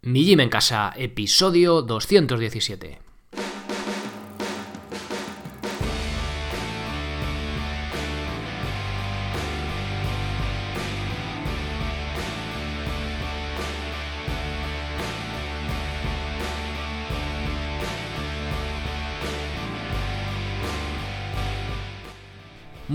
Mi 0.00 0.24
Gym 0.24 0.38
en 0.38 0.48
Casa, 0.48 0.92
episodio 0.96 1.82
217. 1.82 3.07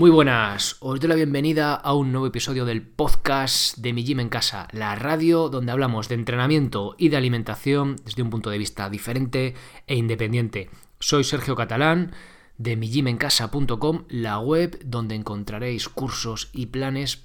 Muy 0.04 0.10
buenas, 0.10 0.76
os 0.80 1.00
doy 1.00 1.08
la 1.08 1.14
bienvenida 1.14 1.72
a 1.72 1.94
un 1.94 2.12
nuevo 2.12 2.26
episodio 2.26 2.66
del 2.66 2.82
podcast 2.82 3.78
de 3.78 3.94
Mi 3.94 4.04
Gym 4.04 4.20
en 4.20 4.28
Casa, 4.28 4.68
la 4.72 4.94
radio 4.96 5.48
donde 5.48 5.72
hablamos 5.72 6.10
de 6.10 6.14
entrenamiento 6.14 6.94
y 6.98 7.08
de 7.08 7.16
alimentación 7.16 7.96
desde 8.04 8.20
un 8.20 8.28
punto 8.28 8.50
de 8.50 8.58
vista 8.58 8.90
diferente 8.90 9.54
e 9.86 9.94
independiente. 9.94 10.68
Soy 11.00 11.24
Sergio 11.24 11.56
Catalán 11.56 12.12
de 12.58 12.76
migymencasa.com, 12.76 14.04
la 14.10 14.38
web 14.40 14.78
donde 14.84 15.14
encontraréis 15.14 15.88
cursos 15.88 16.50
y 16.52 16.66
planes 16.66 17.24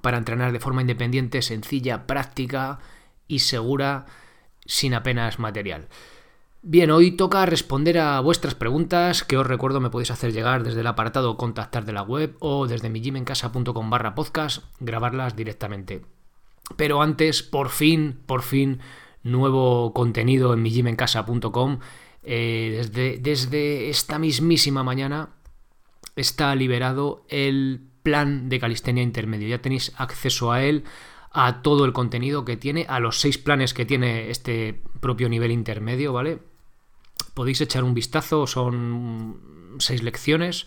para 0.00 0.16
entrenar 0.16 0.52
de 0.52 0.60
forma 0.60 0.80
independiente, 0.80 1.42
sencilla, 1.42 2.06
práctica 2.06 2.78
y 3.26 3.40
segura 3.40 4.06
sin 4.64 4.94
apenas 4.94 5.38
material. 5.38 5.88
Bien, 6.62 6.90
hoy 6.90 7.12
toca 7.12 7.46
responder 7.46 7.98
a 7.98 8.18
vuestras 8.18 8.56
preguntas 8.56 9.22
que 9.22 9.36
os 9.36 9.46
recuerdo 9.46 9.80
me 9.80 9.90
podéis 9.90 10.10
hacer 10.10 10.32
llegar 10.32 10.64
desde 10.64 10.80
el 10.80 10.88
apartado 10.88 11.36
contactar 11.36 11.84
de 11.84 11.92
la 11.92 12.02
web 12.02 12.34
o 12.40 12.66
desde 12.66 12.90
mi 12.90 13.00
barra 13.90 14.16
podcast, 14.16 14.64
grabarlas 14.80 15.36
directamente. 15.36 16.02
Pero 16.76 17.00
antes, 17.00 17.44
por 17.44 17.68
fin, 17.68 18.18
por 18.26 18.42
fin, 18.42 18.80
nuevo 19.22 19.94
contenido 19.94 20.52
en 20.52 20.62
mi 20.62 20.70
eh, 22.24 22.74
desde, 22.76 23.18
desde 23.18 23.88
esta 23.88 24.18
mismísima 24.18 24.82
mañana 24.82 25.30
está 26.16 26.52
liberado 26.56 27.24
el 27.28 27.82
plan 28.02 28.48
de 28.48 28.58
calistenia 28.58 29.04
intermedio. 29.04 29.46
Ya 29.46 29.62
tenéis 29.62 29.92
acceso 29.96 30.50
a 30.50 30.64
él, 30.64 30.82
a 31.30 31.62
todo 31.62 31.84
el 31.84 31.92
contenido 31.92 32.44
que 32.44 32.56
tiene, 32.56 32.86
a 32.88 33.00
los 33.00 33.20
seis 33.20 33.38
planes 33.38 33.74
que 33.74 33.84
tiene 33.84 34.30
este 34.30 34.82
propio 35.00 35.28
nivel 35.28 35.50
intermedio, 35.50 36.12
¿vale? 36.12 36.38
Podéis 37.34 37.60
echar 37.60 37.84
un 37.84 37.94
vistazo, 37.94 38.46
son 38.46 39.76
seis 39.78 40.02
lecciones. 40.02 40.66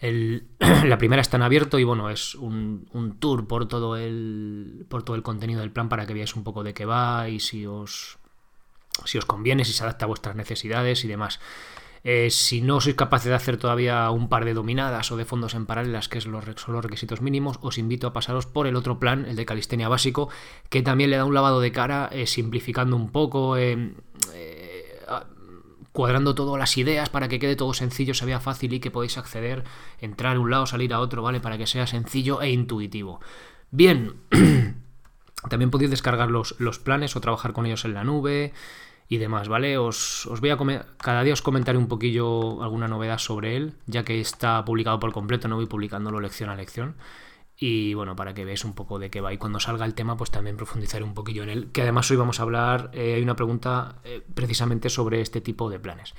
la 0.00 0.98
primera 0.98 1.20
está 1.20 1.36
en 1.36 1.42
abierto 1.42 1.78
y 1.78 1.84
bueno, 1.84 2.08
es 2.08 2.34
un, 2.34 3.16
tour 3.18 3.46
por 3.46 3.68
todo, 3.68 3.96
el, 3.96 4.86
por 4.88 5.02
todo 5.02 5.14
el 5.16 5.22
contenido 5.22 5.60
del 5.60 5.70
plan 5.70 5.88
para 5.90 6.06
que 6.06 6.14
veáis 6.14 6.34
un 6.36 6.44
poco 6.44 6.62
de 6.62 6.72
qué 6.72 6.86
va 6.86 7.28
y 7.28 7.38
si 7.38 7.66
os, 7.66 8.18
si 9.04 9.18
os 9.18 9.26
conviene, 9.26 9.64
si 9.64 9.72
se 9.72 9.82
adapta 9.82 10.06
a 10.06 10.08
vuestras 10.08 10.36
necesidades 10.36 11.04
y 11.04 11.08
demás. 11.08 11.38
Eh, 12.02 12.30
si 12.30 12.62
no 12.62 12.80
sois 12.80 12.96
capaces 12.96 13.28
de 13.28 13.34
hacer 13.34 13.58
todavía 13.58 14.10
un 14.10 14.28
par 14.28 14.44
de 14.44 14.54
dominadas 14.54 15.12
o 15.12 15.16
de 15.16 15.26
fondos 15.26 15.54
en 15.54 15.66
paralelas, 15.66 16.08
que 16.08 16.18
es 16.18 16.24
son 16.24 16.32
los 16.72 16.84
requisitos 16.84 17.20
mínimos, 17.20 17.58
os 17.60 17.76
invito 17.76 18.06
a 18.06 18.12
pasaros 18.12 18.46
por 18.46 18.66
el 18.66 18.76
otro 18.76 18.98
plan, 18.98 19.26
el 19.26 19.36
de 19.36 19.44
calistenia 19.44 19.88
básico, 19.88 20.30
que 20.70 20.82
también 20.82 21.10
le 21.10 21.16
da 21.16 21.24
un 21.24 21.34
lavado 21.34 21.60
de 21.60 21.72
cara, 21.72 22.08
eh, 22.12 22.26
simplificando 22.26 22.96
un 22.96 23.10
poco, 23.10 23.56
eh, 23.58 23.94
cuadrando 25.92 26.34
todo 26.34 26.56
las 26.56 26.78
ideas 26.78 27.10
para 27.10 27.28
que 27.28 27.38
quede 27.38 27.56
todo 27.56 27.74
sencillo, 27.74 28.14
se 28.14 28.24
vea 28.24 28.40
fácil 28.40 28.72
y 28.72 28.80
que 28.80 28.90
podáis 28.90 29.18
acceder, 29.18 29.64
entrar 30.00 30.36
a 30.36 30.40
un 30.40 30.50
lado, 30.50 30.66
salir 30.66 30.94
a 30.94 31.00
otro, 31.00 31.22
¿vale? 31.22 31.40
Para 31.40 31.58
que 31.58 31.66
sea 31.66 31.86
sencillo 31.86 32.40
e 32.40 32.50
intuitivo. 32.50 33.20
Bien, 33.70 34.14
también 35.50 35.70
podéis 35.70 35.90
descargar 35.90 36.30
los, 36.30 36.54
los 36.58 36.78
planes 36.78 37.16
o 37.16 37.20
trabajar 37.20 37.52
con 37.52 37.66
ellos 37.66 37.84
en 37.84 37.94
la 37.94 38.04
nube 38.04 38.52
y 39.10 39.18
demás, 39.18 39.48
¿vale? 39.48 39.76
Os, 39.76 40.28
voy 40.40 40.50
a 40.50 40.56
cada 40.96 41.24
día 41.24 41.32
os 41.32 41.42
comentaré 41.42 41.76
un 41.76 41.88
poquillo 41.88 42.62
alguna 42.62 42.86
novedad 42.86 43.18
sobre 43.18 43.56
él, 43.56 43.74
ya 43.86 44.04
que 44.04 44.20
está 44.20 44.64
publicado 44.64 45.00
por 45.00 45.12
completo, 45.12 45.48
no 45.48 45.56
voy 45.56 45.66
publicándolo 45.66 46.20
lección 46.20 46.48
a 46.48 46.54
lección. 46.54 46.94
Y 47.56 47.92
bueno, 47.94 48.14
para 48.14 48.34
que 48.34 48.44
veáis 48.44 48.64
un 48.64 48.72
poco 48.72 49.00
de 49.00 49.10
qué 49.10 49.20
va. 49.20 49.32
Y 49.32 49.36
cuando 49.36 49.58
salga 49.58 49.84
el 49.84 49.94
tema, 49.94 50.16
pues 50.16 50.30
también 50.30 50.56
profundizaré 50.56 51.02
un 51.02 51.12
poquillo 51.12 51.42
en 51.42 51.48
él. 51.48 51.72
Que 51.72 51.82
además 51.82 52.08
hoy 52.12 52.18
vamos 52.18 52.38
a 52.38 52.44
hablar, 52.44 52.90
eh, 52.94 53.14
hay 53.14 53.22
una 53.22 53.34
pregunta 53.34 53.96
eh, 54.04 54.22
precisamente 54.32 54.88
sobre 54.88 55.20
este 55.20 55.40
tipo 55.40 55.68
de 55.68 55.80
planes. 55.80 56.14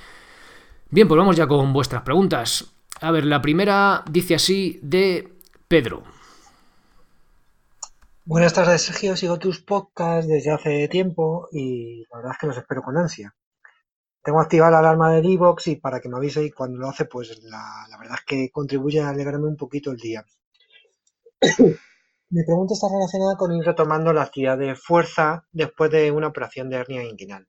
Bien, 0.89 1.07
pues 1.07 1.17
vamos 1.17 1.37
ya 1.37 1.47
con 1.47 1.71
vuestras 1.71 2.01
preguntas. 2.01 2.73
A 2.99 3.09
ver, 3.11 3.23
la 3.23 3.41
primera 3.41 4.03
dice 4.11 4.35
así 4.35 4.81
de 4.83 5.31
Pedro. 5.69 6.03
Buenas 8.23 8.53
tardes, 8.53 8.83
Sergio. 8.83 9.15
Sigo 9.15 9.39
tus 9.39 9.61
podcasts 9.61 10.29
desde 10.29 10.51
hace 10.51 10.87
tiempo 10.87 11.49
y 11.51 12.05
la 12.11 12.17
verdad 12.17 12.33
es 12.33 12.37
que 12.37 12.47
los 12.47 12.57
espero 12.57 12.83
con 12.83 12.95
ansia. 12.95 13.35
Tengo 14.23 14.39
activada 14.39 14.73
la 14.73 14.79
alarma 14.79 15.11
de 15.11 15.21
Divox 15.21 15.67
y 15.67 15.77
para 15.77 15.99
que 15.99 16.07
me 16.07 16.17
avise 16.17 16.45
y 16.45 16.51
cuando 16.51 16.77
lo 16.77 16.87
hace, 16.87 17.05
pues 17.05 17.41
la, 17.41 17.87
verdad 17.99 18.17
es 18.19 18.25
que 18.25 18.51
contribuye 18.51 19.01
a 19.01 19.09
alegrarme 19.09 19.47
un 19.47 19.57
poquito 19.57 19.89
el 19.89 19.97
día. 19.97 20.23
Mi 22.29 22.43
pregunta 22.45 22.75
está 22.75 22.89
relacionada 22.89 23.35
con 23.37 23.53
ir 23.53 23.65
retomando 23.65 24.13
la 24.13 24.21
actividad 24.21 24.59
de 24.59 24.75
fuerza 24.75 25.47
después 25.51 25.89
de 25.89 26.11
una 26.11 26.27
operación 26.27 26.69
de 26.69 26.75
hernia 26.77 27.03
inguinal. 27.03 27.47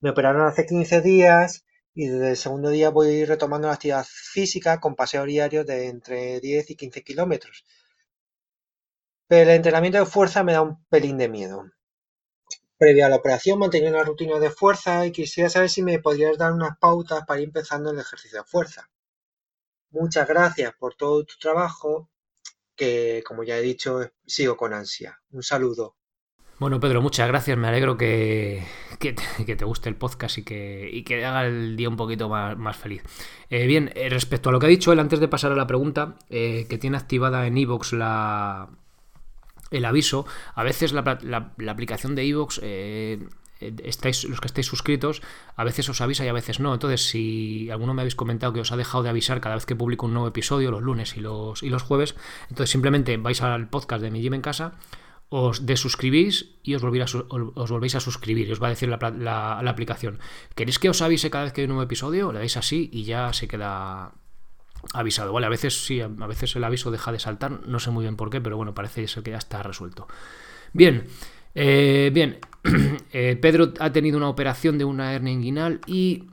Me 0.00 0.10
operaron 0.10 0.46
hace 0.46 0.66
15 0.66 1.00
días 1.00 1.64
y 1.94 2.08
desde 2.08 2.30
el 2.30 2.36
segundo 2.36 2.68
día 2.68 2.90
voy 2.90 3.24
retomando 3.24 3.68
la 3.68 3.74
actividad 3.74 4.06
física 4.06 4.80
con 4.80 4.94
paseo 4.94 5.24
diario 5.24 5.64
de 5.64 5.88
entre 5.88 6.40
10 6.40 6.72
y 6.72 6.76
15 6.76 7.02
kilómetros 7.02 7.64
pero 9.30 9.48
el 9.48 9.56
entrenamiento 9.58 9.96
de 9.96 10.06
fuerza 10.06 10.42
me 10.42 10.54
da 10.54 10.60
un 10.60 10.84
pelín 10.86 11.16
de 11.16 11.28
miedo. 11.28 11.70
Previa 12.76 13.06
a 13.06 13.08
la 13.08 13.14
operación 13.14 13.60
mantenía 13.60 13.90
una 13.90 14.02
rutina 14.02 14.40
de 14.40 14.50
fuerza 14.50 15.06
y 15.06 15.12
quisiera 15.12 15.48
saber 15.48 15.70
si 15.70 15.84
me 15.84 16.00
podrías 16.00 16.36
dar 16.36 16.52
unas 16.52 16.76
pautas 16.78 17.24
para 17.24 17.38
ir 17.38 17.46
empezando 17.46 17.92
el 17.92 18.00
ejercicio 18.00 18.40
de 18.40 18.44
fuerza. 18.44 18.90
Muchas 19.92 20.26
gracias 20.26 20.74
por 20.76 20.96
todo 20.96 21.24
tu 21.24 21.34
trabajo, 21.38 22.10
que 22.74 23.22
como 23.24 23.44
ya 23.44 23.56
he 23.56 23.62
dicho, 23.62 24.00
sigo 24.26 24.56
con 24.56 24.74
ansia. 24.74 25.20
Un 25.30 25.44
saludo. 25.44 25.94
Bueno, 26.58 26.80
Pedro, 26.80 27.00
muchas 27.00 27.28
gracias. 27.28 27.56
Me 27.56 27.68
alegro 27.68 27.96
que, 27.96 28.66
te, 28.98 29.64
guste 29.64 29.88
el 29.88 29.94
podcast 29.94 30.38
y 30.38 30.42
que, 30.42 31.04
que 31.06 31.24
haga 31.24 31.46
el 31.46 31.76
día 31.76 31.88
un 31.88 31.96
poquito 31.96 32.28
más, 32.28 32.76
feliz. 32.76 33.04
Eh, 33.48 33.68
bien, 33.68 33.92
eh, 33.94 34.08
respecto 34.08 34.48
a 34.48 34.52
lo 34.52 34.58
que 34.58 34.66
ha 34.66 34.70
dicho 34.70 34.92
él, 34.92 34.98
antes 34.98 35.20
de 35.20 35.28
pasar 35.28 35.52
a 35.52 35.56
la 35.56 35.68
pregunta, 35.68 36.18
eh, 36.30 36.66
que 36.68 36.78
tiene 36.78 36.96
activada 36.96 37.46
en 37.46 37.56
Evox 37.58 37.92
la, 37.92 38.70
el 39.70 39.84
aviso. 39.84 40.26
A 40.54 40.62
veces 40.62 40.92
la, 40.92 41.52
aplicación 41.68 42.14
de 42.14 42.24
iVoox, 42.24 42.60
eh, 42.62 43.28
estáis, 43.60 44.24
los 44.24 44.40
que 44.40 44.46
estáis 44.46 44.66
suscritos, 44.66 45.22
a 45.56 45.64
veces 45.64 45.88
os 45.88 46.00
avisa 46.00 46.24
y 46.24 46.28
a 46.28 46.32
veces 46.32 46.60
no. 46.60 46.72
Entonces, 46.72 47.06
si 47.06 47.70
alguno 47.70 47.94
me 47.94 48.02
habéis 48.02 48.14
comentado 48.14 48.52
que 48.52 48.60
os 48.60 48.72
ha 48.72 48.76
dejado 48.76 49.02
de 49.02 49.10
avisar 49.10 49.40
cada 49.40 49.54
vez 49.54 49.66
que 49.66 49.76
publico 49.76 50.06
un 50.06 50.14
nuevo 50.14 50.28
episodio, 50.28 50.70
los 50.70 50.82
lunes 50.82 51.16
y 51.16 51.20
los, 51.20 51.62
y 51.62 51.68
los 51.68 51.82
jueves, 51.82 52.16
entonces 52.48 52.70
simplemente 52.70 53.16
vais 53.16 53.40
al 53.42 53.68
podcast 53.68 54.02
de 54.02 54.10
Mi 54.10 54.20
Gym 54.22 54.34
en 54.34 54.42
Casa, 54.42 54.74
os 55.28 55.64
desuscribís 55.64 56.56
y 56.64 56.74
os, 56.74 56.82
volvéis 56.82 57.14
a, 57.14 57.18
os 57.28 57.70
volvéis 57.70 57.94
a 57.94 58.00
suscribir 58.00 58.48
y 58.48 58.52
os 58.52 58.60
va 58.60 58.66
a 58.66 58.70
decir 58.70 58.88
la, 58.88 58.98
la, 58.98 59.70
aplicación. 59.70 60.18
¿Queréis 60.56 60.78
que 60.78 60.90
os 60.90 61.02
avise 61.02 61.30
cada 61.30 61.44
vez 61.44 61.52
que 61.52 61.60
hay 61.60 61.66
un 61.66 61.70
nuevo 61.70 61.84
episodio? 61.84 62.32
Le 62.32 62.40
dais 62.40 62.56
así 62.56 62.90
y 62.92 63.04
ya 63.04 63.32
se 63.32 63.46
queda 63.46 64.12
avisado, 64.94 65.32
¿vale? 65.32 65.46
A 65.46 65.50
veces 65.50 65.84
sí, 65.84 66.00
a 66.00 66.08
veces 66.08 66.54
el 66.56 66.64
aviso 66.64 66.90
deja 66.90 67.12
de 67.12 67.18
saltar, 67.18 67.66
no 67.66 67.78
sé 67.78 67.90
muy 67.90 68.04
bien 68.04 68.16
por 68.16 68.30
qué, 68.30 68.40
pero 68.40 68.56
bueno, 68.56 68.74
parece 68.74 69.06
ser 69.08 69.22
que 69.22 69.30
ya 69.30 69.38
está 69.38 69.62
resuelto. 69.62 70.08
Bien, 70.72 71.06
eh, 71.54 72.10
bien, 72.12 72.38
eh, 73.12 73.38
Pedro 73.40 73.72
ha 73.80 73.92
tenido 73.92 74.16
una 74.16 74.28
operación 74.28 74.78
de 74.78 74.84
una 74.84 75.12
hernia 75.12 75.32
inguinal 75.32 75.80
y 75.86 76.24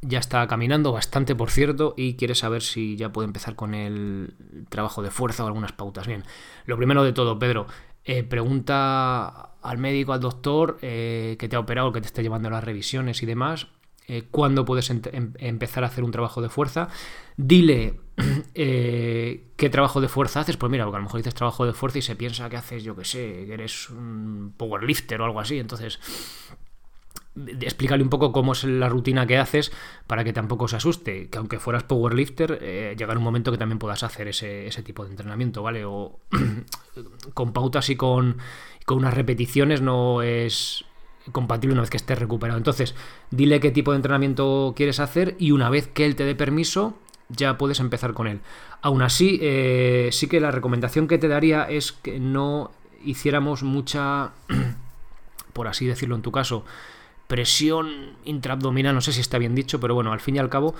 ya 0.00 0.18
está 0.18 0.46
caminando 0.48 0.92
bastante, 0.92 1.34
por 1.34 1.50
cierto, 1.50 1.94
y 1.96 2.14
quiere 2.14 2.34
saber 2.34 2.62
si 2.62 2.96
ya 2.96 3.12
puede 3.12 3.26
empezar 3.26 3.54
con 3.54 3.74
el 3.74 4.34
trabajo 4.68 5.02
de 5.02 5.10
fuerza 5.10 5.44
o 5.44 5.46
algunas 5.46 5.72
pautas. 5.72 6.06
Bien, 6.06 6.24
lo 6.66 6.76
primero 6.76 7.04
de 7.04 7.12
todo, 7.12 7.38
Pedro, 7.38 7.66
eh, 8.04 8.24
pregunta 8.24 9.52
al 9.62 9.78
médico, 9.78 10.12
al 10.12 10.20
doctor 10.20 10.78
que 10.80 11.46
te 11.48 11.56
ha 11.56 11.60
operado, 11.60 11.92
que 11.92 12.00
te 12.00 12.06
está 12.06 12.20
llevando 12.20 12.50
las 12.50 12.64
revisiones 12.64 13.22
y 13.22 13.26
demás, 13.26 13.68
eh, 14.08 14.24
cuándo 14.30 14.64
puedes 14.64 14.90
em, 14.90 15.00
empezar 15.38 15.84
a 15.84 15.86
hacer 15.86 16.04
un 16.04 16.10
trabajo 16.10 16.42
de 16.42 16.48
fuerza. 16.48 16.88
Dile 17.36 18.00
eh, 18.54 19.46
qué 19.56 19.70
trabajo 19.70 20.00
de 20.00 20.08
fuerza 20.08 20.40
haces. 20.40 20.56
Pues 20.56 20.70
mira, 20.70 20.84
porque 20.84 20.96
a 20.96 21.00
lo 21.00 21.04
mejor 21.04 21.20
dices 21.20 21.34
trabajo 21.34 21.64
de 21.66 21.72
fuerza 21.72 21.98
y 21.98 22.02
se 22.02 22.16
piensa 22.16 22.50
que 22.50 22.56
haces, 22.56 22.82
yo 22.82 22.96
que 22.96 23.04
sé, 23.04 23.44
que 23.46 23.54
eres 23.54 23.90
un 23.90 24.54
powerlifter 24.56 25.20
o 25.20 25.24
algo 25.24 25.40
así. 25.40 25.58
Entonces, 25.58 26.00
explícale 27.60 28.02
un 28.02 28.10
poco 28.10 28.32
cómo 28.32 28.52
es 28.52 28.64
la 28.64 28.88
rutina 28.88 29.26
que 29.26 29.38
haces 29.38 29.72
para 30.06 30.24
que 30.24 30.32
tampoco 30.32 30.68
se 30.68 30.76
asuste. 30.76 31.28
Que 31.28 31.38
aunque 31.38 31.58
fueras 31.58 31.84
powerlifter, 31.84 32.58
eh, 32.60 32.94
llegará 32.98 33.18
un 33.18 33.24
momento 33.24 33.52
que 33.52 33.58
también 33.58 33.78
puedas 33.78 34.02
hacer 34.02 34.28
ese, 34.28 34.66
ese 34.66 34.82
tipo 34.82 35.04
de 35.04 35.10
entrenamiento, 35.10 35.62
¿vale? 35.62 35.84
O 35.84 36.18
con 37.34 37.52
pautas 37.52 37.88
y 37.88 37.96
con, 37.96 38.38
con 38.84 38.98
unas 38.98 39.14
repeticiones 39.14 39.80
no 39.80 40.22
es 40.22 40.84
compatible 41.30 41.74
una 41.74 41.82
vez 41.82 41.90
que 41.90 41.96
estés 41.96 42.18
recuperado. 42.18 42.58
Entonces, 42.58 42.94
dile 43.30 43.60
qué 43.60 43.70
tipo 43.70 43.92
de 43.92 43.96
entrenamiento 43.96 44.72
quieres 44.76 44.98
hacer 45.00 45.36
y 45.38 45.52
una 45.52 45.70
vez 45.70 45.86
que 45.86 46.04
él 46.04 46.16
te 46.16 46.24
dé 46.24 46.34
permiso, 46.34 46.94
ya 47.28 47.56
puedes 47.58 47.80
empezar 47.80 48.12
con 48.12 48.26
él. 48.26 48.40
Aún 48.80 49.02
así, 49.02 49.38
eh, 49.40 50.08
sí 50.12 50.26
que 50.26 50.40
la 50.40 50.50
recomendación 50.50 51.06
que 51.06 51.18
te 51.18 51.28
daría 51.28 51.64
es 51.64 51.92
que 51.92 52.18
no 52.18 52.72
hiciéramos 53.04 53.62
mucha 53.62 54.32
por 55.52 55.68
así 55.68 55.86
decirlo 55.86 56.16
en 56.16 56.22
tu 56.22 56.32
caso, 56.32 56.64
presión 57.28 58.16
intraabdominal, 58.24 58.94
no 58.94 59.00
sé 59.00 59.12
si 59.12 59.20
está 59.20 59.38
bien 59.38 59.54
dicho, 59.54 59.80
pero 59.80 59.94
bueno, 59.94 60.12
al 60.12 60.20
fin 60.20 60.36
y 60.36 60.38
al 60.38 60.48
cabo, 60.48 60.74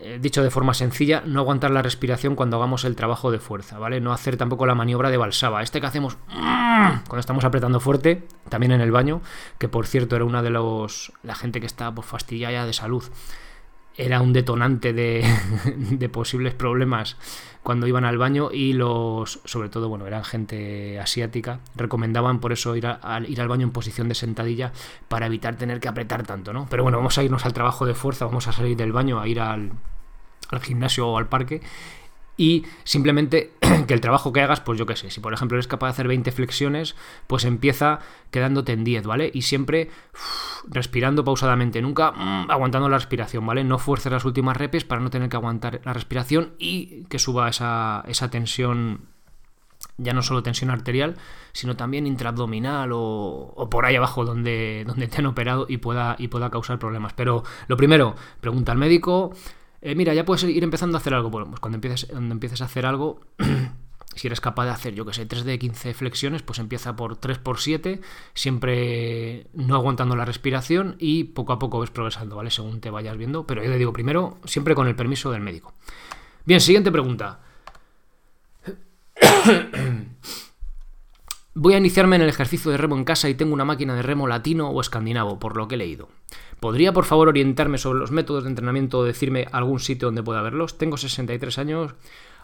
eh, 0.00 0.18
dicho 0.20 0.42
de 0.42 0.50
forma 0.50 0.74
sencilla, 0.74 1.22
no 1.24 1.40
aguantar 1.40 1.70
la 1.70 1.82
respiración 1.82 2.36
cuando 2.36 2.56
hagamos 2.56 2.84
el 2.84 2.96
trabajo 2.96 3.30
de 3.30 3.38
fuerza, 3.38 3.78
¿vale? 3.78 4.00
No 4.00 4.12
hacer 4.12 4.36
tampoco 4.36 4.66
la 4.66 4.74
maniobra 4.74 5.10
de 5.10 5.16
balsaba. 5.16 5.62
Este 5.62 5.80
que 5.80 5.86
hacemos 5.86 6.18
cuando 6.26 7.18
estamos 7.18 7.44
apretando 7.44 7.80
fuerte, 7.80 8.26
también 8.48 8.72
en 8.72 8.80
el 8.80 8.90
baño, 8.90 9.22
que 9.58 9.68
por 9.68 9.86
cierto 9.86 10.16
era 10.16 10.24
una 10.24 10.42
de 10.42 10.50
los. 10.50 11.12
la 11.22 11.34
gente 11.34 11.60
que 11.60 11.66
está 11.66 11.94
pues, 11.94 12.06
fastidiada 12.06 12.66
de 12.66 12.72
salud 12.72 13.04
era 13.96 14.20
un 14.20 14.32
detonante 14.32 14.92
de, 14.92 16.08
posibles 16.08 16.54
problemas 16.54 17.16
cuando 17.62 17.86
iban 17.86 18.04
al 18.04 18.16
baño 18.16 18.50
y 18.52 18.72
los, 18.74 19.40
sobre 19.44 19.68
todo, 19.68 19.88
bueno, 19.88 20.06
eran 20.06 20.24
gente 20.24 21.00
asiática, 21.00 21.60
recomendaban 21.74 22.38
por 22.38 22.52
eso 22.52 22.76
ir, 22.76 22.86
ir 23.26 23.40
al 23.40 23.48
baño 23.48 23.64
en 23.64 23.72
posición 23.72 24.08
de 24.08 24.14
sentadilla 24.14 24.72
para 25.08 25.26
evitar 25.26 25.56
tener 25.56 25.80
que 25.80 25.88
apretar 25.88 26.24
tanto, 26.24 26.52
¿no? 26.52 26.66
Pero 26.70 26.84
bueno, 26.84 26.98
vamos 26.98 27.18
a 27.18 27.24
irnos 27.24 27.44
al 27.44 27.52
trabajo 27.52 27.84
de 27.84 27.94
fuerza, 27.94 28.26
vamos 28.26 28.46
a 28.46 28.52
salir 28.52 28.76
del 28.76 28.92
baño 28.92 29.20
a 29.20 29.26
ir 29.26 29.40
al, 29.40 29.72
al 30.50 30.60
gimnasio 30.60 31.08
o 31.08 31.18
al 31.18 31.28
parque 31.28 31.60
y 32.36 32.64
simplemente 32.84 33.52
que 33.86 33.94
el 33.94 34.00
trabajo 34.00 34.32
que 34.32 34.40
hagas, 34.40 34.60
pues 34.60 34.78
yo 34.78 34.86
qué 34.86 34.96
sé, 34.96 35.10
si 35.10 35.20
por 35.20 35.32
ejemplo 35.32 35.56
eres 35.56 35.66
capaz 35.66 35.88
de 35.88 35.90
hacer 35.90 36.08
20 36.08 36.32
flexiones, 36.32 36.96
pues 37.26 37.44
empieza 37.44 38.00
quedándote 38.30 38.72
en 38.72 38.84
10, 38.84 39.06
¿vale? 39.06 39.30
Y 39.32 39.42
siempre 39.42 39.90
respirando 40.68 41.24
pausadamente, 41.24 41.82
nunca 41.82 42.12
mm, 42.12 42.50
aguantando 42.50 42.88
la 42.88 42.98
respiración, 42.98 43.46
¿vale? 43.46 43.64
No 43.64 43.78
fuerces 43.78 44.12
las 44.12 44.24
últimas 44.24 44.56
repes 44.56 44.84
para 44.84 45.00
no 45.00 45.10
tener 45.10 45.28
que 45.28 45.36
aguantar 45.36 45.80
la 45.84 45.92
respiración 45.92 46.54
y 46.58 47.04
que 47.04 47.18
suba 47.18 47.48
esa, 47.48 48.04
esa 48.08 48.30
tensión, 48.30 49.06
ya 49.98 50.12
no 50.12 50.22
solo 50.22 50.42
tensión 50.42 50.70
arterial, 50.70 51.16
sino 51.52 51.76
también 51.76 52.06
intraabdominal 52.06 52.92
o, 52.92 52.98
o, 53.56 53.70
por 53.70 53.86
ahí 53.86 53.96
abajo 53.96 54.24
donde, 54.24 54.84
donde 54.86 55.08
te 55.08 55.18
han 55.18 55.26
operado 55.26 55.66
y 55.68 55.78
pueda, 55.78 56.16
y 56.18 56.28
pueda 56.28 56.50
causar 56.50 56.78
problemas. 56.78 57.12
Pero 57.14 57.44
lo 57.68 57.76
primero, 57.76 58.14
pregunta 58.40 58.72
al 58.72 58.78
médico 58.78 59.32
eh, 59.80 59.94
mira, 59.94 60.14
ya 60.14 60.24
puedes 60.24 60.42
ir 60.44 60.64
empezando 60.64 60.96
a 60.96 61.00
hacer 61.00 61.14
algo. 61.14 61.30
Bueno, 61.30 61.48
pues 61.48 61.60
cuando 61.60 61.76
empieces, 61.76 62.06
cuando 62.10 62.32
empieces 62.32 62.60
a 62.62 62.66
hacer 62.66 62.86
algo, 62.86 63.20
si 64.14 64.26
eres 64.26 64.40
capaz 64.40 64.64
de 64.64 64.70
hacer, 64.70 64.94
yo 64.94 65.04
que 65.04 65.12
sé, 65.12 65.26
3 65.26 65.44
de 65.44 65.58
15 65.58 65.94
flexiones, 65.94 66.42
pues 66.42 66.58
empieza 66.58 66.96
por 66.96 67.16
3 67.16 67.38
por 67.38 67.60
7, 67.60 68.00
siempre 68.34 69.46
no 69.52 69.74
aguantando 69.74 70.16
la 70.16 70.24
respiración 70.24 70.96
y 70.98 71.24
poco 71.24 71.52
a 71.52 71.58
poco 71.58 71.80
ves 71.80 71.90
progresando, 71.90 72.36
¿vale? 72.36 72.50
Según 72.50 72.80
te 72.80 72.90
vayas 72.90 73.16
viendo. 73.16 73.46
Pero 73.46 73.62
yo 73.62 73.70
te 73.70 73.78
digo, 73.78 73.92
primero, 73.92 74.38
siempre 74.44 74.74
con 74.74 74.88
el 74.88 74.96
permiso 74.96 75.30
del 75.30 75.42
médico. 75.42 75.74
Bien, 76.44 76.60
siguiente 76.60 76.90
pregunta. 76.90 77.40
Voy 81.66 81.74
a 81.74 81.78
iniciarme 81.78 82.14
en 82.14 82.22
el 82.22 82.28
ejercicio 82.28 82.70
de 82.70 82.76
remo 82.76 82.96
en 82.96 83.02
casa 83.02 83.28
y 83.28 83.34
tengo 83.34 83.52
una 83.52 83.64
máquina 83.64 83.96
de 83.96 84.02
remo 84.02 84.28
latino 84.28 84.70
o 84.70 84.80
escandinavo, 84.80 85.40
por 85.40 85.56
lo 85.56 85.66
que 85.66 85.74
he 85.74 85.78
leído. 85.78 86.08
¿Podría 86.60 86.92
por 86.92 87.06
favor 87.06 87.26
orientarme 87.26 87.76
sobre 87.76 87.98
los 87.98 88.12
métodos 88.12 88.44
de 88.44 88.50
entrenamiento 88.50 89.00
o 89.00 89.04
decirme 89.04 89.48
algún 89.50 89.80
sitio 89.80 90.06
donde 90.06 90.22
pueda 90.22 90.42
verlos? 90.42 90.78
Tengo 90.78 90.96
63 90.96 91.58
años, 91.58 91.96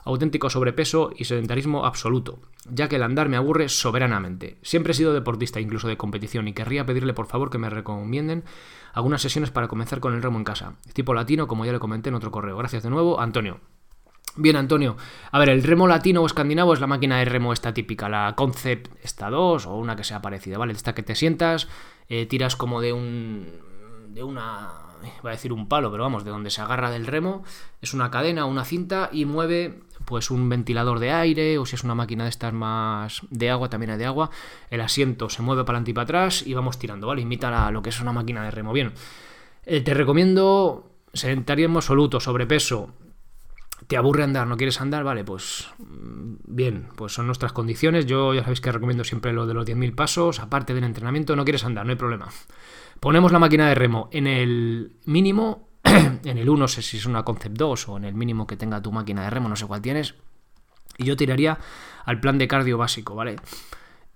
auténtico 0.02 0.50
sobrepeso 0.50 1.12
y 1.16 1.26
sedentarismo 1.26 1.86
absoluto, 1.86 2.40
ya 2.68 2.88
que 2.88 2.96
el 2.96 3.04
andar 3.04 3.28
me 3.28 3.36
aburre 3.36 3.68
soberanamente. 3.68 4.58
Siempre 4.62 4.90
he 4.90 4.96
sido 4.96 5.14
deportista, 5.14 5.60
incluso 5.60 5.86
de 5.86 5.96
competición, 5.96 6.48
y 6.48 6.52
querría 6.52 6.84
pedirle 6.84 7.14
por 7.14 7.28
favor 7.28 7.48
que 7.48 7.58
me 7.58 7.70
recomienden 7.70 8.42
algunas 8.92 9.22
sesiones 9.22 9.52
para 9.52 9.68
comenzar 9.68 10.00
con 10.00 10.14
el 10.14 10.22
remo 10.24 10.38
en 10.38 10.44
casa, 10.44 10.74
tipo 10.94 11.14
latino, 11.14 11.46
como 11.46 11.64
ya 11.64 11.70
le 11.70 11.78
comenté 11.78 12.08
en 12.08 12.16
otro 12.16 12.32
correo. 12.32 12.56
Gracias 12.56 12.82
de 12.82 12.90
nuevo, 12.90 13.20
Antonio. 13.20 13.60
Bien, 14.36 14.56
Antonio. 14.56 14.96
A 15.30 15.38
ver, 15.38 15.50
el 15.50 15.62
remo 15.62 15.86
latino 15.86 16.22
o 16.22 16.26
escandinavo 16.26 16.72
es 16.72 16.80
la 16.80 16.86
máquina 16.86 17.18
de 17.18 17.26
remo 17.26 17.52
esta 17.52 17.74
típica, 17.74 18.08
la 18.08 18.34
Concept 18.34 18.90
esta 19.04 19.28
2 19.28 19.66
o 19.66 19.76
una 19.76 19.94
que 19.94 20.04
sea 20.04 20.22
parecida, 20.22 20.56
¿vale? 20.56 20.72
Esta 20.72 20.94
que 20.94 21.02
te 21.02 21.14
sientas, 21.14 21.68
eh, 22.08 22.24
tiras 22.24 22.56
como 22.56 22.80
de 22.80 22.94
un. 22.94 23.46
de 24.08 24.22
una. 24.22 24.70
va 25.24 25.30
a 25.30 25.32
decir 25.32 25.52
un 25.52 25.68
palo, 25.68 25.90
pero 25.90 26.04
vamos, 26.04 26.24
de 26.24 26.30
donde 26.30 26.48
se 26.48 26.62
agarra 26.62 26.90
del 26.90 27.06
remo, 27.06 27.44
es 27.82 27.92
una 27.92 28.10
cadena, 28.10 28.46
una 28.46 28.64
cinta 28.64 29.10
y 29.12 29.26
mueve 29.26 29.80
pues 30.06 30.30
un 30.30 30.48
ventilador 30.48 30.98
de 30.98 31.10
aire 31.12 31.58
o 31.58 31.66
si 31.66 31.76
es 31.76 31.84
una 31.84 31.94
máquina 31.94 32.24
de 32.24 32.30
estas 32.30 32.54
más 32.54 33.20
de 33.30 33.50
agua, 33.50 33.68
también 33.68 33.90
hay 33.90 33.98
de 33.98 34.06
agua, 34.06 34.30
el 34.70 34.80
asiento 34.80 35.28
se 35.28 35.42
mueve 35.42 35.64
para 35.64 35.76
adelante 35.76 35.90
y 35.90 35.94
para 35.94 36.04
atrás 36.04 36.46
y 36.46 36.54
vamos 36.54 36.78
tirando, 36.78 37.06
¿vale? 37.06 37.20
Imita 37.20 37.70
lo 37.70 37.82
que 37.82 37.90
es 37.90 38.00
una 38.00 38.12
máquina 38.12 38.42
de 38.44 38.50
remo. 38.50 38.72
Bien, 38.72 38.94
eh, 39.66 39.82
te 39.82 39.92
recomiendo 39.92 40.90
sedentarismo 41.12 41.78
absoluto, 41.78 42.18
sobrepeso, 42.18 42.90
¿Te 43.86 43.96
aburre 43.96 44.22
andar? 44.22 44.46
¿No 44.46 44.56
quieres 44.56 44.80
andar? 44.80 45.04
Vale, 45.04 45.24
pues 45.24 45.68
mm, 45.78 46.34
bien, 46.46 46.88
pues 46.96 47.12
son 47.12 47.26
nuestras 47.26 47.52
condiciones. 47.52 48.06
Yo 48.06 48.34
ya 48.34 48.42
sabéis 48.42 48.60
que 48.60 48.72
recomiendo 48.72 49.04
siempre 49.04 49.32
lo 49.32 49.46
de 49.46 49.54
los 49.54 49.66
10.000 49.66 49.94
pasos, 49.94 50.40
aparte 50.40 50.74
del 50.74 50.84
entrenamiento, 50.84 51.36
no 51.36 51.44
quieres 51.44 51.64
andar, 51.64 51.84
no 51.84 51.90
hay 51.90 51.96
problema. 51.96 52.28
Ponemos 53.00 53.32
la 53.32 53.38
máquina 53.38 53.68
de 53.68 53.74
remo 53.74 54.08
en 54.12 54.26
el 54.26 54.92
mínimo, 55.06 55.68
en 55.84 56.38
el 56.38 56.48
1, 56.48 56.60
no 56.60 56.68
sé 56.68 56.82
si 56.82 56.98
es 56.98 57.06
una 57.06 57.24
Concept 57.24 57.56
2 57.56 57.88
o 57.88 57.96
en 57.96 58.04
el 58.04 58.14
mínimo 58.14 58.46
que 58.46 58.56
tenga 58.56 58.80
tu 58.80 58.92
máquina 58.92 59.24
de 59.24 59.30
remo, 59.30 59.48
no 59.48 59.56
sé 59.56 59.66
cuál 59.66 59.82
tienes. 59.82 60.14
Y 60.98 61.04
yo 61.04 61.16
tiraría 61.16 61.58
al 62.04 62.20
plan 62.20 62.38
de 62.38 62.48
cardio 62.48 62.78
básico, 62.78 63.14
¿vale? 63.14 63.36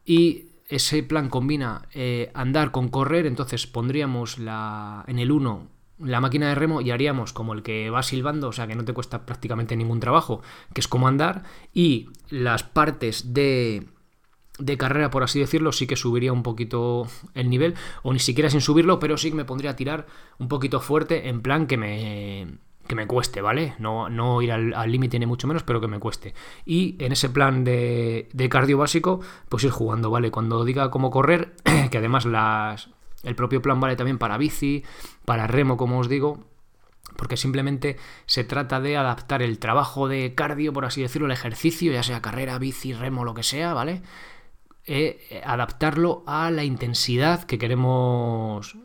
Y 0.04 0.50
ese 0.68 1.02
plan 1.02 1.28
combina 1.28 1.88
eh, 1.92 2.30
andar 2.34 2.70
con 2.70 2.88
correr, 2.88 3.26
entonces 3.26 3.66
pondríamos 3.66 4.38
la, 4.38 5.04
en 5.06 5.18
el 5.18 5.32
1 5.32 5.75
la 5.98 6.20
máquina 6.20 6.48
de 6.48 6.54
remo 6.54 6.80
y 6.80 6.90
haríamos 6.90 7.32
como 7.32 7.54
el 7.54 7.62
que 7.62 7.90
va 7.90 8.02
silbando, 8.02 8.48
o 8.48 8.52
sea 8.52 8.66
que 8.66 8.74
no 8.74 8.84
te 8.84 8.92
cuesta 8.92 9.24
prácticamente 9.24 9.76
ningún 9.76 10.00
trabajo, 10.00 10.42
que 10.74 10.80
es 10.80 10.88
como 10.88 11.08
andar, 11.08 11.44
y 11.72 12.10
las 12.28 12.62
partes 12.62 13.32
de, 13.32 13.86
de 14.58 14.76
carrera, 14.76 15.10
por 15.10 15.22
así 15.22 15.40
decirlo, 15.40 15.72
sí 15.72 15.86
que 15.86 15.96
subiría 15.96 16.32
un 16.32 16.42
poquito 16.42 17.06
el 17.34 17.48
nivel, 17.48 17.74
o 18.02 18.12
ni 18.12 18.18
siquiera 18.18 18.50
sin 18.50 18.60
subirlo, 18.60 18.98
pero 18.98 19.16
sí 19.16 19.30
que 19.30 19.36
me 19.36 19.44
pondría 19.44 19.72
a 19.72 19.76
tirar 19.76 20.06
un 20.38 20.48
poquito 20.48 20.80
fuerte, 20.80 21.28
en 21.28 21.40
plan 21.40 21.66
que 21.66 21.76
me, 21.76 22.58
que 22.86 22.94
me 22.94 23.06
cueste, 23.06 23.40
¿vale? 23.40 23.74
No, 23.78 24.08
no 24.08 24.42
ir 24.42 24.52
al 24.52 24.92
límite 24.92 25.18
ni 25.18 25.26
mucho 25.26 25.46
menos, 25.46 25.62
pero 25.62 25.80
que 25.80 25.88
me 25.88 25.98
cueste. 25.98 26.34
Y 26.64 26.96
en 27.02 27.12
ese 27.12 27.30
plan 27.30 27.64
de, 27.64 28.28
de 28.32 28.48
cardio 28.48 28.78
básico, 28.78 29.20
pues 29.48 29.64
ir 29.64 29.70
jugando, 29.70 30.10
¿vale? 30.10 30.30
Cuando 30.30 30.64
diga 30.64 30.90
cómo 30.90 31.10
correr, 31.10 31.54
que 31.90 31.98
además 31.98 32.26
las, 32.26 32.90
el 33.26 33.34
propio 33.34 33.60
plan 33.60 33.80
vale 33.80 33.96
también 33.96 34.18
para 34.18 34.38
bici, 34.38 34.84
para 35.24 35.46
remo, 35.46 35.76
como 35.76 35.98
os 35.98 36.08
digo, 36.08 36.46
porque 37.16 37.36
simplemente 37.36 37.96
se 38.24 38.44
trata 38.44 38.80
de 38.80 38.96
adaptar 38.96 39.42
el 39.42 39.58
trabajo 39.58 40.08
de 40.08 40.34
cardio, 40.34 40.72
por 40.72 40.84
así 40.84 41.02
decirlo, 41.02 41.26
el 41.26 41.32
ejercicio, 41.32 41.92
ya 41.92 42.02
sea 42.02 42.22
carrera, 42.22 42.58
bici, 42.58 42.92
remo, 42.92 43.24
lo 43.24 43.34
que 43.34 43.42
sea, 43.42 43.74
¿vale? 43.74 44.02
Eh, 44.84 45.42
adaptarlo 45.44 46.22
a 46.26 46.50
la 46.52 46.62
intensidad 46.62 47.44
que 47.44 47.58
queremos 47.58 48.76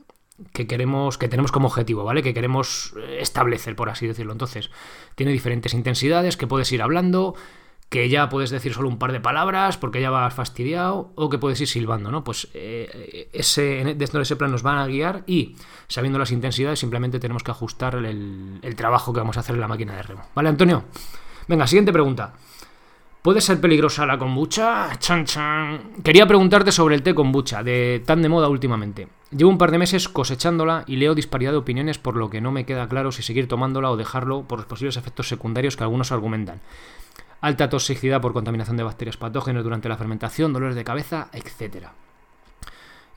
que 0.53 0.65
queremos 0.65 1.19
que 1.19 1.27
tenemos 1.27 1.51
como 1.51 1.67
objetivo, 1.67 2.03
¿vale? 2.03 2.23
Que 2.23 2.33
queremos 2.33 2.95
establecer, 3.19 3.75
por 3.75 3.89
así 3.89 4.07
decirlo. 4.07 4.31
Entonces, 4.31 4.71
tiene 5.13 5.31
diferentes 5.31 5.75
intensidades 5.75 6.35
que 6.35 6.47
puedes 6.47 6.71
ir 6.71 6.81
hablando, 6.81 7.35
que 7.91 8.07
ya 8.07 8.29
puedes 8.29 8.51
decir 8.51 8.73
solo 8.73 8.87
un 8.87 8.97
par 8.97 9.11
de 9.11 9.19
palabras 9.19 9.77
porque 9.77 9.99
ya 9.99 10.09
vas 10.09 10.33
fastidiado 10.33 11.11
o 11.15 11.29
que 11.29 11.37
puedes 11.37 11.59
ir 11.59 11.67
silbando, 11.67 12.09
¿no? 12.09 12.23
Pues 12.23 12.47
eh, 12.53 13.27
ese, 13.33 13.95
desde 13.97 14.21
ese 14.21 14.37
plan 14.37 14.49
nos 14.49 14.63
van 14.63 14.77
a 14.77 14.87
guiar 14.87 15.25
y 15.27 15.57
sabiendo 15.89 16.17
las 16.17 16.31
intensidades 16.31 16.79
simplemente 16.79 17.19
tenemos 17.19 17.43
que 17.43 17.51
ajustar 17.51 17.95
el, 17.95 18.59
el, 18.61 18.75
trabajo 18.77 19.11
que 19.11 19.19
vamos 19.19 19.35
a 19.35 19.41
hacer 19.41 19.55
en 19.55 19.61
la 19.61 19.67
máquina 19.67 19.93
de 19.93 20.03
remo. 20.03 20.21
¿Vale, 20.33 20.47
Antonio? 20.47 20.85
Venga, 21.49 21.67
siguiente 21.67 21.91
pregunta. 21.91 22.33
¿Puede 23.21 23.41
ser 23.41 23.59
peligrosa 23.59 24.05
la 24.05 24.17
kombucha? 24.17 24.97
Chan 24.97 25.25
chan. 25.25 26.01
Quería 26.01 26.25
preguntarte 26.25 26.71
sobre 26.71 26.95
el 26.95 27.03
té 27.03 27.13
kombucha, 27.13 27.61
de 27.61 28.01
tan 28.05 28.21
de 28.21 28.29
moda 28.29 28.47
últimamente. 28.47 29.09
Llevo 29.31 29.49
un 29.51 29.57
par 29.57 29.69
de 29.69 29.79
meses 29.79 30.07
cosechándola 30.07 30.85
y 30.87 30.95
leo 30.95 31.13
disparidad 31.13 31.51
de 31.51 31.57
opiniones 31.57 31.97
por 31.97 32.15
lo 32.15 32.29
que 32.29 32.39
no 32.39 32.53
me 32.53 32.65
queda 32.65 32.87
claro 32.87 33.11
si 33.11 33.21
seguir 33.21 33.49
tomándola 33.49 33.91
o 33.91 33.97
dejarlo 33.97 34.43
por 34.43 34.59
los 34.59 34.65
posibles 34.65 34.95
efectos 34.95 35.27
secundarios 35.27 35.75
que 35.75 35.83
algunos 35.83 36.13
argumentan 36.13 36.61
alta 37.41 37.69
toxicidad 37.69 38.21
por 38.21 38.33
contaminación 38.33 38.77
de 38.77 38.83
bacterias 38.83 39.17
patógenas 39.17 39.63
durante 39.63 39.89
la 39.89 39.97
fermentación, 39.97 40.53
dolores 40.53 40.75
de 40.75 40.83
cabeza, 40.83 41.27
etc. 41.33 41.87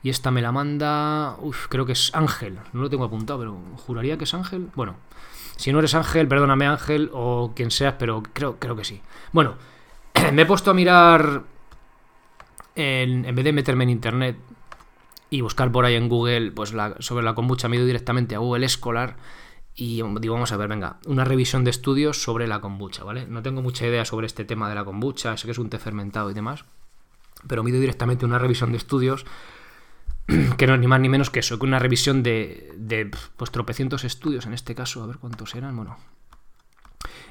Y 0.03 0.09
esta 0.09 0.31
me 0.31 0.41
la 0.41 0.51
manda. 0.51 1.37
Uf, 1.39 1.67
creo 1.69 1.85
que 1.85 1.93
es 1.93 2.13
Ángel. 2.13 2.59
No 2.73 2.81
lo 2.81 2.89
tengo 2.89 3.05
apuntado, 3.05 3.39
pero 3.39 3.57
juraría 3.77 4.17
que 4.17 4.25
es 4.25 4.33
Ángel. 4.33 4.69
Bueno, 4.75 4.95
si 5.55 5.71
no 5.71 5.79
eres 5.79 5.93
Ángel, 5.95 6.27
perdóname 6.27 6.65
Ángel 6.65 7.09
o 7.13 7.53
quien 7.55 7.71
seas, 7.71 7.95
pero 7.97 8.23
creo, 8.33 8.57
creo 8.59 8.75
que 8.75 8.83
sí. 8.83 9.01
Bueno, 9.31 9.55
me 10.33 10.41
he 10.41 10.45
puesto 10.45 10.71
a 10.71 10.73
mirar. 10.73 11.43
En, 12.77 13.23
en, 13.23 13.35
vez 13.35 13.45
de 13.45 13.53
meterme 13.53 13.85
en 13.85 13.89
internet 13.89 14.37
y 15.29 15.39
buscar 15.39 15.71
por 15.71 15.85
ahí 15.85 15.95
en 15.95 16.09
Google 16.09 16.51
pues 16.51 16.73
sobre 16.99 17.23
la 17.23 17.33
kombucha, 17.33 17.69
me 17.69 17.77
he 17.77 17.79
ido 17.79 17.85
directamente 17.85 18.35
a 18.35 18.39
Google 18.39 18.65
Escolar 18.65 19.15
y 19.75 20.01
digo, 20.01 20.33
vamos 20.33 20.51
a 20.51 20.57
ver, 20.57 20.69
venga, 20.69 20.99
una 21.05 21.25
revisión 21.25 21.63
de 21.65 21.71
estudios 21.71 22.21
sobre 22.21 22.47
la 22.47 22.61
kombucha, 22.61 23.03
¿vale? 23.03 23.27
No 23.27 23.41
tengo 23.41 23.61
mucha 23.61 23.85
idea 23.85 24.05
sobre 24.05 24.25
este 24.25 24.45
tema 24.45 24.69
de 24.69 24.75
la 24.75 24.85
kombucha, 24.85 25.35
sé 25.35 25.47
que 25.47 25.51
es 25.51 25.57
un 25.57 25.69
té 25.69 25.79
fermentado 25.79 26.31
y 26.31 26.33
demás, 26.33 26.63
pero 27.47 27.61
me 27.61 27.71
directamente 27.71 28.25
una 28.25 28.39
revisión 28.39 28.71
de 28.71 28.77
estudios 28.77 29.25
que 30.57 30.67
no 30.67 30.75
es 30.75 30.79
ni 30.79 30.87
más 30.87 31.01
ni 31.01 31.09
menos 31.09 31.29
que 31.29 31.39
eso, 31.39 31.59
que 31.59 31.65
una 31.65 31.79
revisión 31.79 32.23
de, 32.23 32.73
de 32.77 33.11
pues 33.35 33.51
tropecientos 33.51 34.05
estudios 34.05 34.45
en 34.45 34.53
este 34.53 34.75
caso, 34.75 35.03
a 35.03 35.07
ver 35.07 35.17
cuántos 35.17 35.55
eran, 35.55 35.75
bueno. 35.75 35.97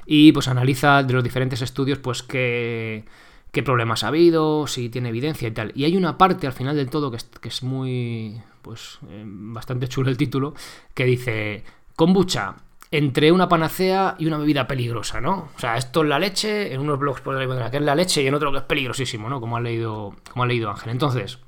Y 0.05 0.31
pues 0.31 0.47
analiza 0.47 1.01
de 1.01 1.13
los 1.13 1.23
diferentes 1.23 1.63
estudios 1.63 1.97
pues 1.97 2.21
qué, 2.21 3.05
qué 3.51 3.63
problemas 3.63 4.03
ha 4.03 4.09
habido, 4.09 4.67
si 4.67 4.89
tiene 4.89 5.09
evidencia 5.09 5.47
y 5.47 5.51
tal. 5.51 5.71
Y 5.75 5.85
hay 5.85 5.97
una 5.97 6.17
parte 6.17 6.45
al 6.45 6.53
final 6.53 6.75
del 6.75 6.91
todo 6.91 7.09
que 7.09 7.17
es, 7.17 7.23
que 7.23 7.49
es 7.49 7.63
muy, 7.63 8.39
pues, 8.61 8.99
eh, 9.09 9.23
bastante 9.25 9.87
chulo 9.87 10.09
el 10.09 10.17
título, 10.17 10.53
que 10.93 11.05
dice, 11.05 11.63
kombucha, 11.95 12.55
entre 12.91 13.31
una 13.31 13.49
panacea 13.49 14.15
y 14.17 14.25
una 14.25 14.37
bebida 14.37 14.67
peligrosa, 14.67 15.19
¿no? 15.19 15.49
O 15.55 15.59
sea, 15.59 15.77
esto 15.77 16.03
es 16.03 16.09
la 16.09 16.19
leche, 16.19 16.73
en 16.73 16.81
unos 16.81 16.99
blogs 16.99 17.21
por 17.21 17.35
ahí 17.35 17.47
que 17.69 17.77
es 17.77 17.83
la 17.83 17.95
leche 17.95 18.21
y 18.23 18.27
en 18.27 18.33
otro 18.33 18.51
que 18.51 18.59
es 18.59 18.63
peligrosísimo, 18.63 19.29
¿no? 19.29 19.41
Como 19.41 19.57
ha 19.57 19.61
leído, 19.61 20.15
como 20.31 20.43
ha 20.43 20.47
leído 20.47 20.69
Ángel. 20.69 20.91
Entonces, 20.91 21.39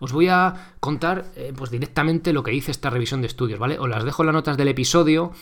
os 0.00 0.12
voy 0.12 0.28
a 0.28 0.72
contar 0.80 1.26
eh, 1.36 1.52
pues 1.56 1.70
directamente 1.70 2.32
lo 2.32 2.42
que 2.42 2.50
dice 2.50 2.70
esta 2.70 2.90
revisión 2.90 3.20
de 3.20 3.26
estudios, 3.26 3.58
¿vale? 3.58 3.78
Os 3.78 3.88
las 3.88 4.04
dejo 4.04 4.22
en 4.22 4.26
las 4.26 4.34
notas 4.34 4.56
del 4.56 4.68
episodio. 4.68 5.32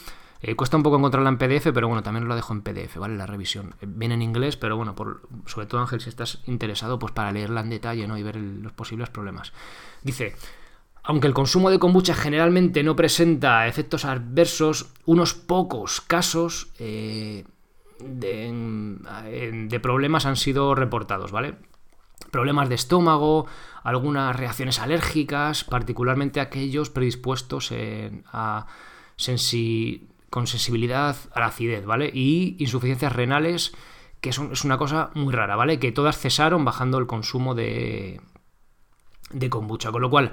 Eh, 0.40 0.56
cuesta 0.56 0.76
un 0.76 0.82
poco 0.82 0.96
encontrarla 0.96 1.28
en 1.28 1.38
PDF, 1.38 1.68
pero 1.72 1.87
bueno, 1.87 2.02
también 2.02 2.25
os 2.25 2.28
la 2.28 2.34
dejo 2.34 2.52
en 2.52 2.62
PDF, 2.62 2.96
¿vale? 2.96 3.16
La 3.16 3.26
revisión. 3.26 3.75
Eh, 3.80 3.87
viene 3.87 4.14
en 4.14 4.22
inglés, 4.22 4.56
pero 4.56 4.76
bueno, 4.76 4.94
por, 4.94 5.22
sobre 5.46 5.66
todo 5.66 5.80
Ángel, 5.80 6.00
si 6.00 6.08
estás 6.08 6.42
interesado, 6.46 6.99
pues 6.99 7.12
para 7.12 7.30
leerla 7.30 7.61
en 7.61 7.70
detalle, 7.70 8.06
¿no? 8.08 8.18
Y 8.18 8.22
ver 8.22 8.37
los 8.37 8.72
posibles 8.72 9.08
problemas. 9.08 9.52
Dice, 10.02 10.34
aunque 11.02 11.26
el 11.26 11.35
consumo 11.35 11.71
de 11.71 11.78
kombucha 11.78 12.14
generalmente 12.14 12.82
no 12.82 12.94
presenta 12.94 13.66
efectos 13.66 14.04
adversos, 14.04 14.92
unos 15.04 15.35
pocos 15.35 16.00
casos 16.00 16.68
de, 16.78 17.44
de, 17.99 19.80
problemas 19.80 20.26
han 20.26 20.37
sido 20.37 20.75
reportados, 20.75 21.32
¿vale? 21.32 21.56
Problemas 22.30 22.68
de 22.68 22.76
estómago, 22.76 23.47
algunas 23.82 24.37
reacciones 24.37 24.78
alérgicas, 24.78 25.64
particularmente 25.64 26.40
aquellos 26.40 26.90
predispuestos 26.90 27.73
a 28.32 28.66
con 30.30 30.47
sensibilidad 30.47 31.16
a 31.35 31.40
la 31.40 31.47
acidez, 31.47 31.85
¿vale? 31.85 32.11
Y 32.12 32.56
insuficiencias 32.59 33.12
renales, 33.12 33.75
que 34.23 34.30
es 34.30 34.64
una 34.64 34.78
cosa 34.78 35.11
muy 35.14 35.32
rara, 35.32 35.56
¿vale? 35.56 35.78
Que 35.78 35.92
todas 35.92 36.16
cesaron 36.16 36.64
bajando 36.64 36.97
el 36.99 37.06
consumo 37.06 37.54
de, 37.54 38.21
de 39.32 39.50
kombucha. 39.50 39.90
Con 39.92 40.02
lo 40.02 40.11
cual, 40.11 40.32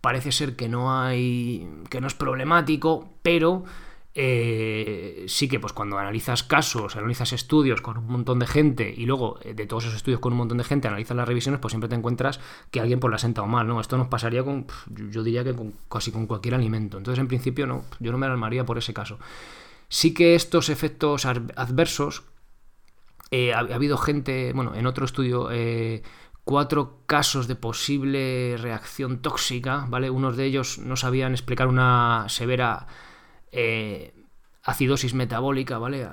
parece 0.00 0.32
ser 0.32 0.56
que 0.56 0.68
no 0.68 0.98
hay. 0.98 1.68
que 1.88 2.00
no 2.00 2.06
es 2.06 2.14
problemático, 2.14 3.08
pero 3.22 3.64
eh, 4.12 5.24
sí 5.28 5.48
que 5.48 5.60
pues 5.60 5.72
cuando 5.72 5.98
analizas 5.98 6.42
casos, 6.42 6.96
analizas 6.96 7.32
estudios 7.32 7.80
con 7.80 7.98
un 7.98 8.06
montón 8.06 8.40
de 8.40 8.46
gente 8.46 8.92
y 8.96 9.06
luego 9.06 9.38
eh, 9.42 9.54
de 9.54 9.66
todos 9.66 9.84
esos 9.84 9.96
estudios 9.96 10.20
con 10.20 10.32
un 10.32 10.38
montón 10.38 10.58
de 10.58 10.64
gente 10.64 10.88
analizas 10.88 11.16
las 11.16 11.28
revisiones, 11.28 11.60
pues 11.60 11.72
siempre 11.72 11.88
te 11.88 11.94
encuentras 11.94 12.40
que 12.70 12.80
alguien 12.80 12.98
pues 12.98 13.10
la 13.10 13.18
sentado 13.18 13.46
mal, 13.46 13.68
¿no? 13.68 13.80
Esto 13.80 13.96
nos 13.96 14.08
pasaría 14.08 14.42
con, 14.42 14.66
yo 15.10 15.22
diría 15.22 15.44
que 15.44 15.54
con, 15.54 15.74
casi 15.88 16.10
con 16.10 16.26
cualquier 16.26 16.54
alimento. 16.54 16.98
Entonces, 16.98 17.20
en 17.20 17.28
principio, 17.28 17.66
no, 17.66 17.84
yo 18.00 18.10
no 18.10 18.18
me 18.18 18.26
alarmaría 18.26 18.64
por 18.66 18.78
ese 18.78 18.92
caso. 18.92 19.18
Sí 19.88 20.12
que 20.14 20.34
estos 20.34 20.68
efectos 20.70 21.26
adversos, 21.26 22.24
eh, 23.30 23.52
ha, 23.52 23.60
habido 23.60 23.96
gente, 23.96 24.52
bueno, 24.54 24.74
en 24.74 24.86
otro 24.86 25.04
estudio, 25.04 25.50
cuatro 26.44 27.02
casos 27.06 27.46
de 27.48 27.56
posible 27.56 28.56
reacción 28.58 29.20
tóxica, 29.20 29.86
¿vale? 29.88 30.10
Unos 30.10 30.36
de 30.36 30.44
ellos 30.44 30.78
no 30.78 30.96
sabían 30.96 31.32
explicar 31.32 31.68
una 31.68 32.26
severa 32.28 32.86
eh, 33.52 34.14
acidosis 34.64 35.14
metabólica, 35.14 35.78
¿vale? 35.78 36.08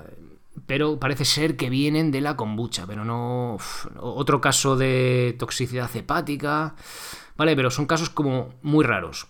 Pero 0.66 1.00
parece 1.00 1.26
ser 1.26 1.56
que 1.56 1.70
vienen 1.70 2.12
de 2.12 2.22
la 2.22 2.36
kombucha, 2.36 2.86
pero 2.88 3.06
no... 3.06 3.58
otro 4.00 4.42
caso 4.42 4.76
de 4.76 5.36
toxicidad 5.38 5.96
hepática, 5.96 6.76
¿vale? 7.36 7.56
Pero 7.56 7.70
son 7.70 7.86
casos 7.86 8.10
como 8.10 8.54
muy 8.62 8.84
raros. 8.84 9.28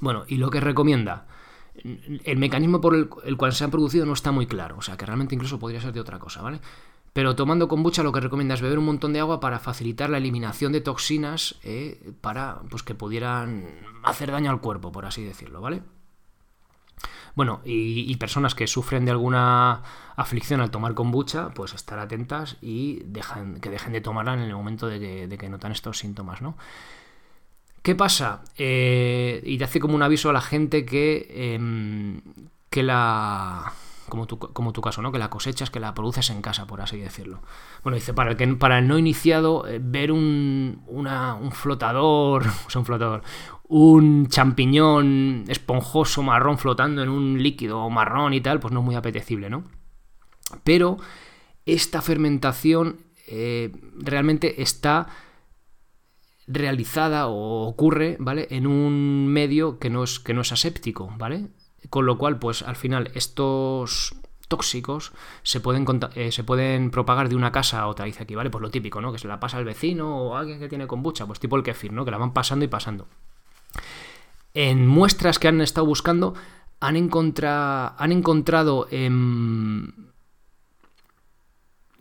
Bueno, 0.00 0.24
y 0.26 0.36
lo 0.36 0.50
que 0.50 0.60
recomienda, 0.60 1.26
el 1.74 2.36
mecanismo 2.36 2.80
por 2.80 2.94
el, 2.96 3.08
el, 3.24 3.36
cual 3.36 3.52
se 3.52 3.64
han 3.64 3.70
producido 3.70 4.04
no 4.04 4.14
está 4.14 4.32
muy 4.32 4.46
claro, 4.46 4.76
o 4.78 4.82
sea 4.82 4.96
que 4.96 5.06
realmente 5.06 5.34
incluso 5.34 5.60
podría 5.60 5.80
ser 5.80 5.92
de 5.92 6.00
otra 6.00 6.18
cosa, 6.18 6.42
¿vale? 6.42 6.60
Pero 7.12 7.36
tomando 7.36 7.68
kombucha 7.68 8.02
lo 8.02 8.12
que 8.12 8.20
recomienda 8.20 8.54
es 8.54 8.62
beber 8.62 8.78
un 8.78 8.86
montón 8.86 9.12
de 9.12 9.20
agua 9.20 9.38
para 9.38 9.58
facilitar 9.58 10.08
la 10.08 10.16
eliminación 10.18 10.72
de 10.72 10.80
toxinas 10.80 11.56
eh, 11.62 12.12
para 12.20 12.60
pues, 12.70 12.82
que 12.82 12.94
pudieran 12.94 13.66
hacer 14.02 14.30
daño 14.30 14.50
al 14.50 14.60
cuerpo, 14.60 14.92
por 14.92 15.04
así 15.04 15.22
decirlo, 15.22 15.60
¿vale? 15.60 15.82
Bueno, 17.34 17.62
y, 17.64 18.14
personas 18.16 18.54
que 18.54 18.66
sufren 18.66 19.06
de 19.06 19.10
alguna 19.10 19.82
aflicción 20.16 20.60
al 20.60 20.70
tomar 20.70 20.94
kombucha, 20.94 21.48
pues 21.50 21.72
estar 21.72 21.98
atentas 21.98 22.58
y 22.60 23.00
que 23.60 23.70
dejen 23.70 23.92
de 23.92 24.00
tomarla 24.02 24.34
en 24.34 24.40
el 24.40 24.54
momento 24.54 24.86
de 24.86 25.28
que, 25.38 25.48
notan 25.48 25.72
estos 25.72 25.98
síntomas, 25.98 26.42
¿no? 26.42 26.56
¿Qué 27.82 27.94
pasa? 27.94 28.42
Eh, 28.58 29.42
y 29.44 29.58
te 29.58 29.64
hace 29.64 29.80
como 29.80 29.94
un 29.94 30.02
aviso 30.02 30.28
a 30.30 30.32
la 30.32 30.42
gente 30.42 30.84
que, 30.84 31.54
em, 31.54 32.20
que 32.70 32.82
la 32.82 33.72
como 34.12 34.26
tu, 34.26 34.38
como 34.38 34.74
tu 34.74 34.82
caso, 34.82 35.00
¿no? 35.00 35.10
Que 35.10 35.18
la 35.18 35.30
cosechas, 35.30 35.70
que 35.70 35.80
la 35.80 35.94
produces 35.94 36.28
en 36.28 36.42
casa, 36.42 36.66
por 36.66 36.82
así 36.82 36.98
decirlo. 36.98 37.40
Bueno, 37.82 37.94
dice, 37.94 38.12
para 38.12 38.32
el, 38.32 38.36
que, 38.36 38.46
para 38.48 38.78
el 38.78 38.86
no 38.86 38.98
iniciado, 38.98 39.66
eh, 39.66 39.80
ver 39.82 40.12
un, 40.12 40.82
un 40.86 41.52
flotador, 41.52 42.44
o 42.74 42.78
un 42.78 42.84
flotador, 42.84 43.22
un 43.68 44.26
champiñón 44.26 45.44
esponjoso 45.48 46.22
marrón 46.22 46.58
flotando 46.58 47.02
en 47.02 47.08
un 47.08 47.42
líquido 47.42 47.88
marrón 47.88 48.34
y 48.34 48.42
tal, 48.42 48.60
pues 48.60 48.74
no 48.74 48.80
es 48.80 48.84
muy 48.84 48.96
apetecible, 48.96 49.48
¿no? 49.48 49.64
Pero 50.62 50.98
esta 51.64 52.02
fermentación 52.02 52.98
eh, 53.28 53.72
realmente 53.96 54.60
está 54.60 55.06
realizada 56.46 57.28
o 57.28 57.66
ocurre, 57.66 58.18
¿vale? 58.20 58.46
En 58.50 58.66
un 58.66 59.26
medio 59.28 59.78
que 59.78 59.88
no 59.88 60.04
es, 60.04 60.20
que 60.20 60.34
no 60.34 60.42
es 60.42 60.52
aséptico, 60.52 61.10
¿vale? 61.16 61.48
Con 61.92 62.06
lo 62.06 62.16
cual, 62.16 62.38
pues 62.38 62.62
al 62.62 62.76
final 62.76 63.10
estos 63.12 64.14
tóxicos 64.48 65.12
se 65.42 65.60
pueden, 65.60 65.86
eh, 66.14 66.32
se 66.32 66.42
pueden 66.42 66.90
propagar 66.90 67.28
de 67.28 67.36
una 67.36 67.52
casa 67.52 67.82
a 67.82 67.86
otra. 67.86 68.06
Dice 68.06 68.22
aquí, 68.22 68.34
¿vale? 68.34 68.48
Pues 68.48 68.62
lo 68.62 68.70
típico, 68.70 69.02
¿no? 69.02 69.12
Que 69.12 69.18
se 69.18 69.28
la 69.28 69.38
pasa 69.38 69.58
al 69.58 69.66
vecino 69.66 70.16
o 70.16 70.34
alguien 70.34 70.58
que 70.58 70.70
tiene 70.70 70.86
kombucha, 70.86 71.26
pues 71.26 71.38
tipo 71.38 71.54
el 71.54 71.62
kefir, 71.62 71.92
¿no? 71.92 72.06
Que 72.06 72.10
la 72.10 72.16
van 72.16 72.32
pasando 72.32 72.64
y 72.64 72.68
pasando. 72.68 73.08
En 74.54 74.86
muestras 74.86 75.38
que 75.38 75.48
han 75.48 75.60
estado 75.60 75.86
buscando, 75.86 76.32
han, 76.80 76.96
han 76.96 78.12
encontrado 78.12 78.88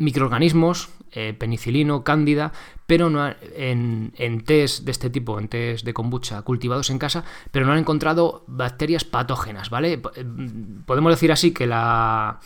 microorganismos, 0.01 0.89
eh, 1.11 1.33
penicilino, 1.37 2.03
cándida, 2.03 2.51
pero 2.87 3.09
no 3.09 3.27
en, 3.55 4.13
en 4.17 4.43
test 4.43 4.83
de 4.83 4.91
este 4.91 5.09
tipo, 5.09 5.39
en 5.39 5.47
test 5.47 5.85
de 5.85 5.93
kombucha 5.93 6.41
cultivados 6.41 6.89
en 6.89 6.99
casa, 6.99 7.23
pero 7.51 7.65
no 7.65 7.73
han 7.73 7.79
encontrado 7.79 8.43
bacterias 8.47 9.05
patógenas, 9.05 9.69
¿vale? 9.69 10.01
Eh, 10.15 10.25
podemos 10.85 11.11
decir 11.11 11.31
así 11.31 11.51
que 11.51 11.67
la 11.67 12.39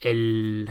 el, 0.00 0.70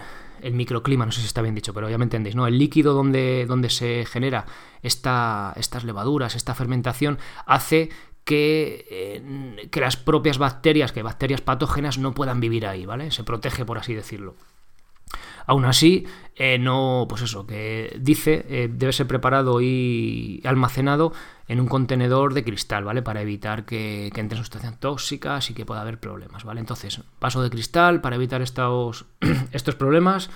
microclima, 0.52 1.06
no 1.06 1.12
sé 1.12 1.22
si 1.22 1.28
está 1.28 1.42
bien 1.42 1.56
dicho, 1.56 1.74
pero 1.74 1.90
ya 1.90 1.98
me 1.98 2.06
entendéis, 2.06 2.36
¿no? 2.36 2.48
El 2.48 2.58
líquido 2.58 2.94
donde, 2.94 3.46
donde 3.46 3.70
se 3.70 4.06
genera 4.06 4.46
esta, 4.82 5.54
estas 5.56 5.84
levaduras, 5.84 6.36
esta 6.36 6.56
fermentación, 6.56 7.20
hace 7.46 7.90
que, 8.24 8.86
eh, 8.90 9.70
que 9.70 9.82
las 9.82 9.98
propias 9.98 10.38
bacterias, 10.38 10.92
que 10.92 11.04
bacterias 11.04 11.42
patógenas, 11.42 11.98
no 11.98 12.14
puedan 12.14 12.40
vivir 12.40 12.66
ahí, 12.66 12.86
¿vale? 12.86 13.12
Se 13.12 13.24
protege, 13.24 13.66
por 13.66 13.78
así 13.78 13.94
decirlo. 13.94 14.36
Aún 15.46 15.66
así, 15.66 16.06
eh, 16.36 16.58
no, 16.58 17.06
pues 17.10 17.22
eso, 17.24 17.46
que 17.46 17.98
dice, 18.00 18.46
eh, 18.50 18.70
debe 18.72 18.94
ser 18.94 19.08
preparado 19.08 19.60
y 19.62 20.42
almacenado 20.46 21.12
en 21.50 21.60
un 21.60 21.68
contenedor 21.68 22.34
de 22.34 22.46
cristal, 22.46 22.86
¿vale? 22.86 23.02
Para 23.02 23.22
evitar 23.22 23.66
que, 23.66 24.10
que 24.14 24.22
entre 24.22 24.38
en 24.38 24.44
sustancias 24.44 24.80
tóxicas 24.80 25.50
y 25.50 25.54
que 25.54 25.66
pueda 25.66 25.82
haber 25.82 26.00
problemas, 26.00 26.46
¿vale? 26.46 26.62
Entonces, 26.62 27.02
vaso 27.20 27.42
de 27.42 27.50
cristal 27.50 28.00
para 28.00 28.16
evitar 28.16 28.42
estos, 28.42 29.06
problemas. 29.78 30.30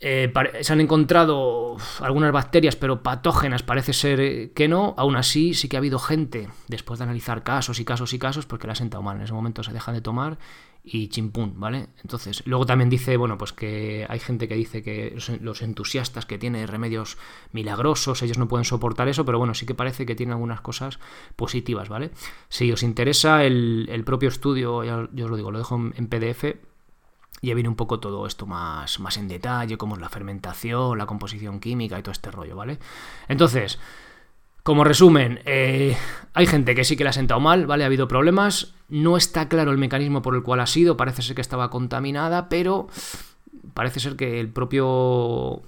Eh, 0.00 0.32
se 0.62 0.72
han 0.72 0.80
encontrado 0.80 1.76
algunas 2.00 2.32
bacterias, 2.32 2.74
pero 2.74 3.02
patógenas 3.02 3.62
parece 3.62 3.92
ser 3.92 4.52
que 4.52 4.66
no. 4.66 4.94
Aún 4.96 5.14
así, 5.14 5.54
sí 5.54 5.68
que 5.68 5.76
ha 5.76 5.78
habido 5.78 6.00
gente, 6.00 6.48
después 6.66 6.98
de 6.98 7.04
analizar 7.04 7.44
casos 7.44 7.78
y 7.78 7.84
casos 7.84 8.12
y 8.14 8.18
casos, 8.18 8.46
porque 8.46 8.66
la 8.66 8.72
ha 8.72 8.76
sentado 8.76 9.02
mal. 9.02 9.16
En 9.16 9.22
ese 9.22 9.32
momento 9.32 9.62
se 9.62 9.72
deja 9.72 9.92
de 9.92 10.00
tomar 10.00 10.38
y 10.90 11.08
chimpún, 11.08 11.58
¿vale? 11.58 11.88
Entonces, 12.02 12.42
luego 12.46 12.66
también 12.66 12.90
dice, 12.90 13.16
bueno, 13.16 13.36
pues 13.38 13.52
que 13.52 14.06
hay 14.08 14.18
gente 14.18 14.48
que 14.48 14.54
dice 14.54 14.82
que 14.82 15.16
los, 15.40 15.62
entusiastas 15.62 16.26
que 16.26 16.38
tienen 16.38 16.66
remedios 16.66 17.18
milagrosos, 17.52 18.22
ellos 18.22 18.38
no 18.38 18.48
pueden 18.48 18.64
soportar 18.64 19.08
eso, 19.08 19.24
pero 19.24 19.38
bueno, 19.38 19.54
sí 19.54 19.66
que 19.66 19.74
parece 19.74 20.06
que 20.06 20.14
tiene 20.14 20.32
algunas 20.32 20.60
cosas 20.60 20.98
positivas, 21.36 21.88
¿vale? 21.88 22.10
Si 22.48 22.70
os 22.72 22.82
interesa 22.82 23.44
el, 23.44 24.02
propio 24.04 24.28
estudio, 24.28 24.84
yo 24.84 25.24
os 25.24 25.30
lo 25.30 25.36
digo, 25.36 25.50
lo 25.50 25.58
dejo 25.58 25.76
en, 25.76 26.06
PDF, 26.08 26.44
ya 27.42 27.54
viene 27.54 27.68
un 27.68 27.76
poco 27.76 28.00
todo 28.00 28.26
esto 28.26 28.46
más, 28.46 28.98
más 29.00 29.16
en 29.16 29.28
detalle, 29.28 29.76
como 29.76 29.94
es 29.94 30.00
la 30.00 30.08
fermentación, 30.08 30.96
la 30.96 31.06
composición 31.06 31.60
química 31.60 31.98
y 31.98 32.02
todo 32.02 32.12
este 32.12 32.30
rollo, 32.30 32.56
¿vale? 32.56 32.78
Entonces, 33.28 33.78
como 34.68 34.84
resumen, 34.84 35.40
eh, 35.46 35.96
hay 36.34 36.46
gente 36.46 36.74
que 36.74 36.84
sí 36.84 36.94
que 36.94 37.02
le 37.02 37.08
ha 37.08 37.14
sentado 37.14 37.40
mal, 37.40 37.64
¿vale? 37.66 37.84
Ha 37.84 37.86
habido 37.86 38.06
problemas. 38.06 38.74
No 38.90 39.16
está 39.16 39.48
claro 39.48 39.70
el 39.70 39.78
mecanismo 39.78 40.20
por 40.20 40.34
el 40.34 40.42
cual 40.42 40.60
ha 40.60 40.66
sido. 40.66 40.94
Parece 40.94 41.22
ser 41.22 41.34
que 41.34 41.40
estaba 41.40 41.70
contaminada, 41.70 42.50
pero 42.50 42.86
parece 43.72 43.98
ser 43.98 44.14
que 44.14 44.38
el 44.38 44.50
propio 44.50 45.62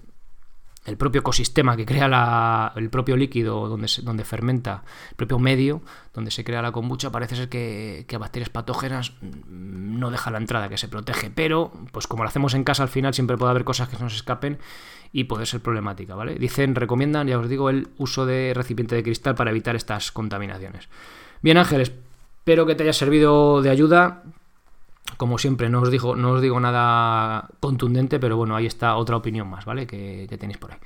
el 0.86 0.96
propio 0.96 1.20
ecosistema 1.20 1.76
que 1.76 1.84
crea 1.84 2.72
el 2.74 2.90
propio 2.90 3.16
líquido 3.16 3.68
donde, 3.68 3.88
donde 4.02 4.24
fermenta, 4.24 4.82
el 5.10 5.16
propio 5.16 5.38
medio 5.38 5.82
donde 6.14 6.30
se 6.30 6.42
crea 6.42 6.62
la 6.62 6.72
kombucha, 6.72 7.10
parece 7.10 7.36
ser 7.36 7.48
que, 7.48 8.04
que, 8.08 8.16
a 8.16 8.18
bacterias 8.18 8.48
patógenas 8.48 9.12
no 9.48 10.10
deja 10.10 10.30
la 10.30 10.38
entrada, 10.38 10.68
que 10.68 10.78
se 10.78 10.88
protege. 10.88 11.30
Pero, 11.30 11.72
pues 11.92 12.06
como 12.06 12.22
lo 12.22 12.28
hacemos 12.28 12.54
en 12.54 12.64
casa, 12.64 12.82
al 12.82 12.88
final 12.88 13.14
siempre 13.14 13.36
puede 13.36 13.50
haber 13.50 13.64
cosas 13.64 13.88
que 13.88 13.96
se 13.96 14.02
nos 14.02 14.14
escapen 14.14 14.58
y 15.12 15.24
puede 15.24 15.46
ser 15.46 15.60
problemática, 15.60 16.14
¿vale? 16.14 16.36
Dicen, 16.36 16.74
recomiendan, 16.74 17.28
ya 17.28 17.38
os 17.38 17.48
digo, 17.48 17.70
el 17.70 17.88
uso 17.98 18.26
de 18.26 18.52
recipiente 18.54 18.94
de 18.94 19.02
cristal 19.02 19.34
para 19.34 19.50
evitar 19.50 19.76
estas 19.76 20.12
contaminaciones. 20.12 20.88
Bien, 21.42 21.56
Ángeles, 21.56 21.92
espero 22.38 22.66
que 22.66 22.74
te 22.74 22.84
haya 22.84 22.92
servido 22.92 23.62
de 23.62 23.70
ayuda. 23.70 24.22
Como 25.16 25.38
siempre, 25.38 25.68
no 25.68 25.80
os, 25.80 25.90
digo, 25.90 26.60
nada 26.60 27.48
contundente, 27.60 28.18
pero 28.18 28.36
bueno, 28.36 28.56
ahí 28.56 28.66
está 28.66 28.96
otra 28.96 29.16
opinión 29.16 29.48
más, 29.48 29.64
¿vale? 29.64 29.86
Que, 29.86 30.26
tenéis 30.38 30.58
por 30.58 30.72
ahí. 30.72 30.78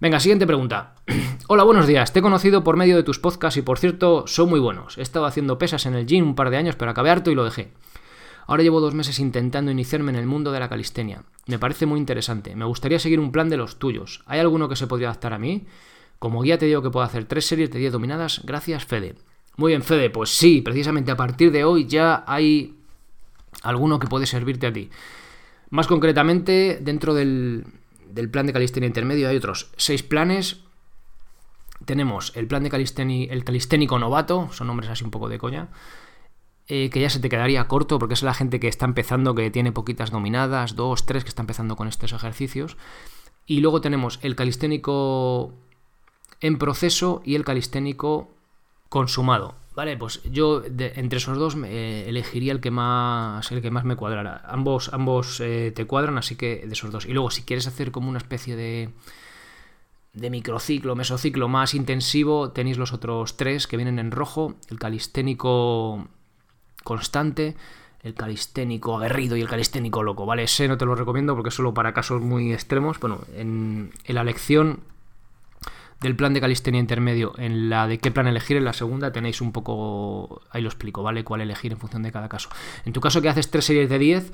Venga, 0.00 0.20
siguiente 0.20 0.46
pregunta. 0.46 0.94
Hola, 1.48 1.64
buenos 1.64 1.86
días. 1.86 2.12
Te 2.12 2.18
he 2.18 2.22
conocido 2.22 2.62
por 2.62 2.76
medio 2.76 2.96
de 2.96 3.02
tus 3.02 3.18
podcasts 3.18 3.56
y 3.56 3.62
por 3.62 3.78
cierto, 3.78 4.26
son 4.26 4.50
muy 4.50 4.60
buenos. 4.60 4.98
He 4.98 5.02
estado 5.02 5.26
haciendo 5.26 5.58
pesas 5.58 5.86
en 5.86 5.94
el 5.94 6.06
gym 6.06 6.26
un 6.26 6.34
par 6.34 6.50
de 6.50 6.56
años, 6.56 6.76
pero 6.76 6.90
acabé 6.90 7.10
harto 7.10 7.30
y 7.30 7.34
lo 7.34 7.44
dejé. 7.44 7.72
Ahora 8.46 8.62
llevo 8.62 8.80
dos 8.80 8.94
meses 8.94 9.18
intentando 9.18 9.70
iniciarme 9.70 10.12
en 10.12 10.18
el 10.18 10.26
mundo 10.26 10.52
de 10.52 10.60
la 10.60 10.68
calistenia. 10.68 11.22
Me 11.46 11.58
parece 11.58 11.86
muy 11.86 11.98
interesante. 11.98 12.54
Me 12.54 12.64
gustaría 12.64 12.98
seguir 12.98 13.18
un 13.18 13.32
plan 13.32 13.48
de 13.48 13.56
los 13.56 13.78
tuyos. 13.78 14.22
¿Hay 14.26 14.40
alguno 14.40 14.68
que 14.68 14.76
se 14.76 14.86
podría 14.86 15.08
adaptar 15.08 15.32
a 15.32 15.38
mí? 15.38 15.66
Como 16.18 16.42
guía 16.42 16.58
te 16.58 16.66
digo 16.66 16.82
que 16.82 16.90
puedo 16.90 17.04
hacer 17.04 17.24
tres 17.24 17.46
series 17.46 17.70
de 17.70 17.78
10 17.78 17.92
dominadas. 17.92 18.42
Gracias, 18.44 18.84
Fede. 18.84 19.14
Muy 19.56 19.72
bien, 19.72 19.82
Fede. 19.82 20.10
Pues 20.10 20.30
sí, 20.30 20.60
precisamente 20.60 21.10
a 21.10 21.16
partir 21.16 21.52
de 21.52 21.64
hoy 21.64 21.86
ya 21.86 22.24
hay 22.26 22.76
alguno 23.64 23.98
que 23.98 24.06
puede 24.06 24.26
servirte 24.26 24.66
a 24.66 24.72
ti. 24.72 24.90
Más 25.70 25.86
concretamente, 25.86 26.78
dentro 26.80 27.14
del, 27.14 27.66
plan 28.30 28.46
de 28.46 28.52
calistenia 28.52 28.86
intermedio 28.86 29.28
hay 29.28 29.36
otros 29.36 29.70
seis 29.76 30.02
planes. 30.02 30.60
Tenemos 31.84 32.32
el 32.36 32.46
plan 32.46 32.62
de 32.62 33.28
el 33.30 33.44
calisténico 33.44 33.98
novato, 33.98 34.48
son 34.52 34.68
nombres 34.68 34.90
así 34.90 35.04
un 35.04 35.10
poco 35.10 35.28
de 35.28 35.38
coña, 35.38 35.68
eh, 36.68 36.90
que 36.90 37.00
ya 37.00 37.10
se 37.10 37.18
te 37.18 37.28
quedaría 37.28 37.66
corto 37.66 37.98
porque 37.98 38.14
es 38.14 38.22
la 38.22 38.34
gente 38.34 38.60
que 38.60 38.68
está 38.68 38.86
empezando, 38.86 39.34
que 39.34 39.50
tiene 39.50 39.72
poquitas 39.72 40.10
dominadas, 40.10 40.76
dos, 40.76 41.06
tres, 41.06 41.24
que 41.24 41.28
está 41.28 41.42
empezando 41.42 41.76
con 41.76 41.88
estos 41.88 42.12
ejercicios. 42.12 42.76
Y 43.46 43.60
luego 43.60 43.80
tenemos 43.80 44.20
el 44.22 44.36
calisténico 44.36 45.52
en 46.40 46.58
proceso 46.58 47.20
y 47.24 47.34
el 47.34 47.44
calisténico 47.44 48.30
consumado. 48.88 49.56
Vale, 49.74 49.96
pues 49.96 50.22
yo 50.30 50.62
entre 50.64 51.16
esos 51.16 51.36
dos 51.36 51.56
eh, 51.66 52.04
elegiría 52.06 52.52
el 52.52 52.60
que 52.60 52.70
más 52.70 53.50
el 53.50 53.60
que 53.60 53.72
más 53.72 53.84
me 53.84 53.96
cuadrara. 53.96 54.40
Ambos, 54.46 54.92
ambos 54.92 55.40
eh, 55.40 55.72
te 55.74 55.84
cuadran, 55.84 56.16
así 56.16 56.36
que 56.36 56.64
de 56.64 56.72
esos 56.72 56.92
dos. 56.92 57.06
Y 57.06 57.12
luego, 57.12 57.30
si 57.32 57.42
quieres 57.42 57.66
hacer 57.66 57.90
como 57.90 58.08
una 58.08 58.18
especie 58.18 58.54
de 58.54 58.90
de 60.12 60.30
microciclo, 60.30 60.94
mesociclo 60.94 61.48
más 61.48 61.74
intensivo, 61.74 62.52
tenéis 62.52 62.78
los 62.78 62.92
otros 62.92 63.36
tres 63.36 63.66
que 63.66 63.76
vienen 63.76 63.98
en 63.98 64.12
rojo: 64.12 64.54
el 64.70 64.78
calisténico 64.78 66.06
constante, 66.84 67.56
el 68.04 68.14
calisténico 68.14 68.96
aguerrido 68.96 69.36
y 69.36 69.40
el 69.40 69.48
calisténico 69.48 70.04
loco. 70.04 70.24
Vale, 70.24 70.44
ese 70.44 70.68
no 70.68 70.78
te 70.78 70.86
lo 70.86 70.94
recomiendo 70.94 71.34
porque 71.34 71.48
es 71.48 71.54
solo 71.56 71.74
para 71.74 71.92
casos 71.92 72.22
muy 72.22 72.52
extremos. 72.52 73.00
Bueno, 73.00 73.22
en, 73.34 73.90
en 74.04 74.14
la 74.14 74.22
lección 74.22 74.80
del 76.00 76.16
plan 76.16 76.34
de 76.34 76.40
calistenia 76.40 76.80
intermedio, 76.80 77.32
en 77.38 77.70
la 77.70 77.86
de 77.86 77.98
qué 77.98 78.10
plan 78.10 78.26
elegir, 78.26 78.56
en 78.56 78.64
la 78.64 78.72
segunda 78.72 79.12
tenéis 79.12 79.40
un 79.40 79.52
poco, 79.52 80.42
ahí 80.50 80.62
lo 80.62 80.68
explico, 80.68 81.02
¿vale? 81.02 81.24
Cuál 81.24 81.40
elegir 81.40 81.72
en 81.72 81.78
función 81.78 82.02
de 82.02 82.12
cada 82.12 82.28
caso. 82.28 82.48
En 82.84 82.92
tu 82.92 83.00
caso 83.00 83.22
que 83.22 83.28
haces 83.28 83.50
tres 83.50 83.64
series 83.64 83.88
de 83.88 83.98
10, 83.98 84.32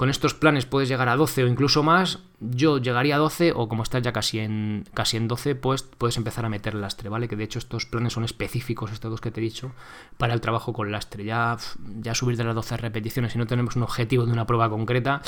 con 0.00 0.08
estos 0.08 0.32
planes 0.32 0.64
puedes 0.64 0.88
llegar 0.88 1.10
a 1.10 1.16
12 1.16 1.44
o 1.44 1.46
incluso 1.46 1.82
más. 1.82 2.20
Yo 2.40 2.78
llegaría 2.78 3.16
a 3.16 3.18
12 3.18 3.52
o 3.54 3.68
como 3.68 3.82
estás 3.82 4.00
ya 4.00 4.14
casi 4.14 4.38
en, 4.38 4.86
casi 4.94 5.18
en 5.18 5.28
12, 5.28 5.56
pues 5.56 5.82
puedes 5.82 6.16
empezar 6.16 6.46
a 6.46 6.48
meter 6.48 6.74
lastre, 6.74 7.10
¿vale? 7.10 7.28
Que 7.28 7.36
de 7.36 7.44
hecho 7.44 7.58
estos 7.58 7.84
planes 7.84 8.14
son 8.14 8.24
específicos, 8.24 8.92
estos 8.92 9.10
dos 9.10 9.20
que 9.20 9.30
te 9.30 9.40
he 9.40 9.44
dicho, 9.44 9.72
para 10.16 10.32
el 10.32 10.40
trabajo 10.40 10.72
con 10.72 10.90
lastre. 10.90 11.24
Ya, 11.24 11.58
ya 11.98 12.14
subir 12.14 12.38
de 12.38 12.44
las 12.44 12.54
12 12.54 12.78
repeticiones, 12.78 13.32
si 13.32 13.38
no 13.38 13.46
tenemos 13.46 13.76
un 13.76 13.82
objetivo 13.82 14.24
de 14.24 14.32
una 14.32 14.46
prueba 14.46 14.70
concreta, 14.70 15.20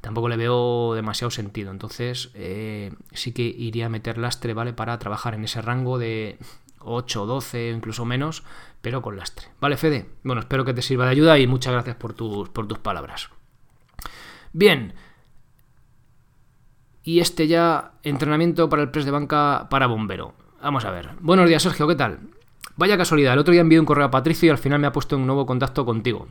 tampoco 0.00 0.30
le 0.30 0.38
veo 0.38 0.94
demasiado 0.94 1.30
sentido. 1.30 1.70
Entonces 1.70 2.30
eh, 2.32 2.94
sí 3.12 3.32
que 3.32 3.42
iría 3.42 3.84
a 3.84 3.90
meter 3.90 4.16
lastre, 4.16 4.54
¿vale? 4.54 4.72
Para 4.72 4.98
trabajar 4.98 5.34
en 5.34 5.44
ese 5.44 5.60
rango 5.60 5.98
de 5.98 6.38
8, 6.78 7.26
12 7.26 7.72
o 7.72 7.76
incluso 7.76 8.06
menos, 8.06 8.42
pero 8.80 9.02
con 9.02 9.18
lastre. 9.18 9.48
¿Vale, 9.60 9.76
Fede? 9.76 10.08
Bueno, 10.22 10.40
espero 10.40 10.64
que 10.64 10.72
te 10.72 10.80
sirva 10.80 11.04
de 11.04 11.10
ayuda 11.10 11.38
y 11.38 11.46
muchas 11.46 11.74
gracias 11.74 11.96
por 11.96 12.14
tus, 12.14 12.48
por 12.48 12.66
tus 12.66 12.78
palabras. 12.78 13.28
Bien. 14.54 14.94
Y 17.02 17.18
este 17.18 17.48
ya, 17.48 17.90
entrenamiento 18.04 18.68
para 18.68 18.82
el 18.82 18.90
press 18.90 19.04
de 19.04 19.10
banca 19.10 19.66
para 19.68 19.88
bombero. 19.88 20.34
Vamos 20.62 20.84
a 20.84 20.92
ver. 20.92 21.10
Buenos 21.20 21.48
días, 21.48 21.64
Sergio, 21.64 21.88
¿qué 21.88 21.96
tal? 21.96 22.20
Vaya 22.76 22.96
casualidad, 22.96 23.34
el 23.34 23.40
otro 23.40 23.50
día 23.50 23.62
envié 23.62 23.80
un 23.80 23.84
correo 23.84 24.06
a 24.06 24.12
Patricio 24.12 24.46
y 24.46 24.50
al 24.50 24.58
final 24.58 24.78
me 24.78 24.86
ha 24.86 24.92
puesto 24.92 25.16
un 25.16 25.26
nuevo 25.26 25.44
contacto 25.44 25.84
contigo. 25.84 26.28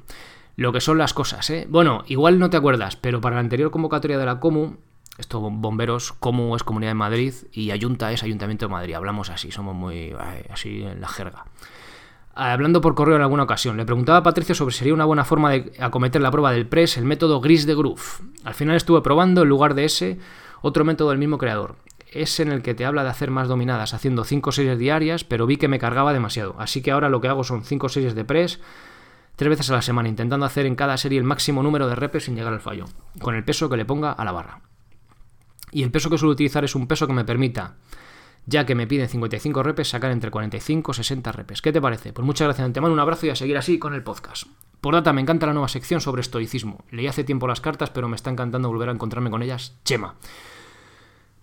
Lo 0.55 0.71
que 0.71 0.79
son 0.79 0.97
las 0.97 1.13
cosas, 1.13 1.49
¿eh? 1.49 1.67
Bueno, 1.69 2.05
igual 2.07 2.39
no 2.39 2.49
te 2.49 2.55
acuerdas, 2.55 2.95
pero 2.95 3.19
para 3.19 3.35
la 3.35 3.41
anterior 3.41 3.71
convocatoria 3.71 4.17
de 4.17 4.25
la 4.25 4.39
COMU, 4.39 4.77
estos 5.17 5.41
bomberos, 5.41 6.13
COMU 6.13 6.55
es 6.55 6.63
Comunidad 6.63 6.91
de 6.91 6.95
Madrid 6.95 7.33
y 7.51 7.71
Ayunta 7.71 8.13
es 8.13 8.23
Ayuntamiento 8.23 8.67
de 8.67 8.71
Madrid. 8.71 8.93
Hablamos 8.93 9.29
así, 9.31 9.51
somos 9.51 9.75
muy 9.75 10.15
así 10.49 10.81
en 10.83 11.01
la 11.01 11.09
jerga 11.09 11.45
hablando 12.33 12.81
por 12.81 12.95
correo 12.95 13.15
en 13.15 13.21
alguna 13.21 13.43
ocasión. 13.43 13.77
Le 13.77 13.85
preguntaba 13.85 14.19
a 14.19 14.23
Patricio 14.23 14.55
sobre 14.55 14.73
si 14.73 14.79
sería 14.79 14.93
una 14.93 15.05
buena 15.05 15.25
forma 15.25 15.51
de 15.51 15.73
acometer 15.79 16.21
la 16.21 16.31
prueba 16.31 16.51
del 16.51 16.67
press 16.67 16.97
el 16.97 17.05
método 17.05 17.41
gris 17.41 17.65
de 17.65 17.75
groove. 17.75 18.01
Al 18.43 18.53
final 18.53 18.75
estuve 18.75 19.01
probando 19.01 19.43
en 19.43 19.49
lugar 19.49 19.75
de 19.75 19.85
ese 19.85 20.19
otro 20.61 20.85
método 20.85 21.09
del 21.09 21.19
mismo 21.19 21.37
creador. 21.37 21.75
Es 22.09 22.39
en 22.39 22.51
el 22.51 22.61
que 22.61 22.73
te 22.73 22.85
habla 22.85 23.03
de 23.03 23.09
hacer 23.09 23.31
más 23.31 23.47
dominadas 23.47 23.93
haciendo 23.93 24.23
5 24.23 24.51
series 24.51 24.77
diarias, 24.77 25.23
pero 25.23 25.47
vi 25.47 25.57
que 25.57 25.67
me 25.67 25.79
cargaba 25.79 26.13
demasiado. 26.13 26.55
Así 26.59 26.81
que 26.81 26.91
ahora 26.91 27.09
lo 27.09 27.21
que 27.21 27.27
hago 27.27 27.43
son 27.43 27.63
5 27.63 27.89
series 27.89 28.15
de 28.15 28.23
press 28.23 28.59
tres 29.35 29.49
veces 29.49 29.69
a 29.71 29.73
la 29.73 29.81
semana, 29.81 30.09
intentando 30.09 30.45
hacer 30.45 30.65
en 30.65 30.75
cada 30.75 30.95
serie 30.97 31.17
el 31.17 31.23
máximo 31.23 31.63
número 31.63 31.87
de 31.87 31.95
repes 31.95 32.25
sin 32.25 32.35
llegar 32.35 32.53
al 32.53 32.61
fallo, 32.61 32.85
con 33.19 33.35
el 33.35 33.43
peso 33.43 33.67
que 33.67 33.77
le 33.77 33.85
ponga 33.85 34.11
a 34.11 34.23
la 34.23 34.31
barra. 34.31 34.61
Y 35.71 35.81
el 35.81 35.89
peso 35.89 36.09
que 36.09 36.19
suelo 36.19 36.33
utilizar 36.33 36.63
es 36.63 36.75
un 36.75 36.87
peso 36.87 37.07
que 37.07 37.13
me 37.13 37.25
permita 37.25 37.77
ya 38.45 38.65
que 38.65 38.75
me 38.75 38.87
piden 38.87 39.07
55 39.07 39.63
repes, 39.63 39.89
sacar 39.89 40.11
entre 40.11 40.31
45 40.31 40.91
y 40.91 40.95
60 40.95 41.31
repes. 41.31 41.61
¿Qué 41.61 41.71
te 41.71 41.81
parece? 41.81 42.13
Pues 42.13 42.25
muchas 42.25 42.45
gracias 42.45 42.63
de 42.63 42.65
antemano, 42.65 42.93
un 42.93 42.99
abrazo 42.99 43.25
y 43.25 43.29
a 43.29 43.35
seguir 43.35 43.57
así 43.57 43.79
con 43.79 43.93
el 43.93 44.03
podcast. 44.03 44.47
Por 44.81 44.93
data, 44.93 45.13
me 45.13 45.21
encanta 45.21 45.45
la 45.45 45.53
nueva 45.53 45.69
sección 45.69 46.01
sobre 46.01 46.21
estoicismo. 46.21 46.83
Leí 46.91 47.07
hace 47.07 47.23
tiempo 47.23 47.47
las 47.47 47.61
cartas, 47.61 47.89
pero 47.89 48.09
me 48.09 48.15
está 48.15 48.29
encantando 48.29 48.67
volver 48.67 48.89
a 48.89 48.91
encontrarme 48.91 49.29
con 49.29 49.41
ellas. 49.41 49.75
Chema. 49.85 50.15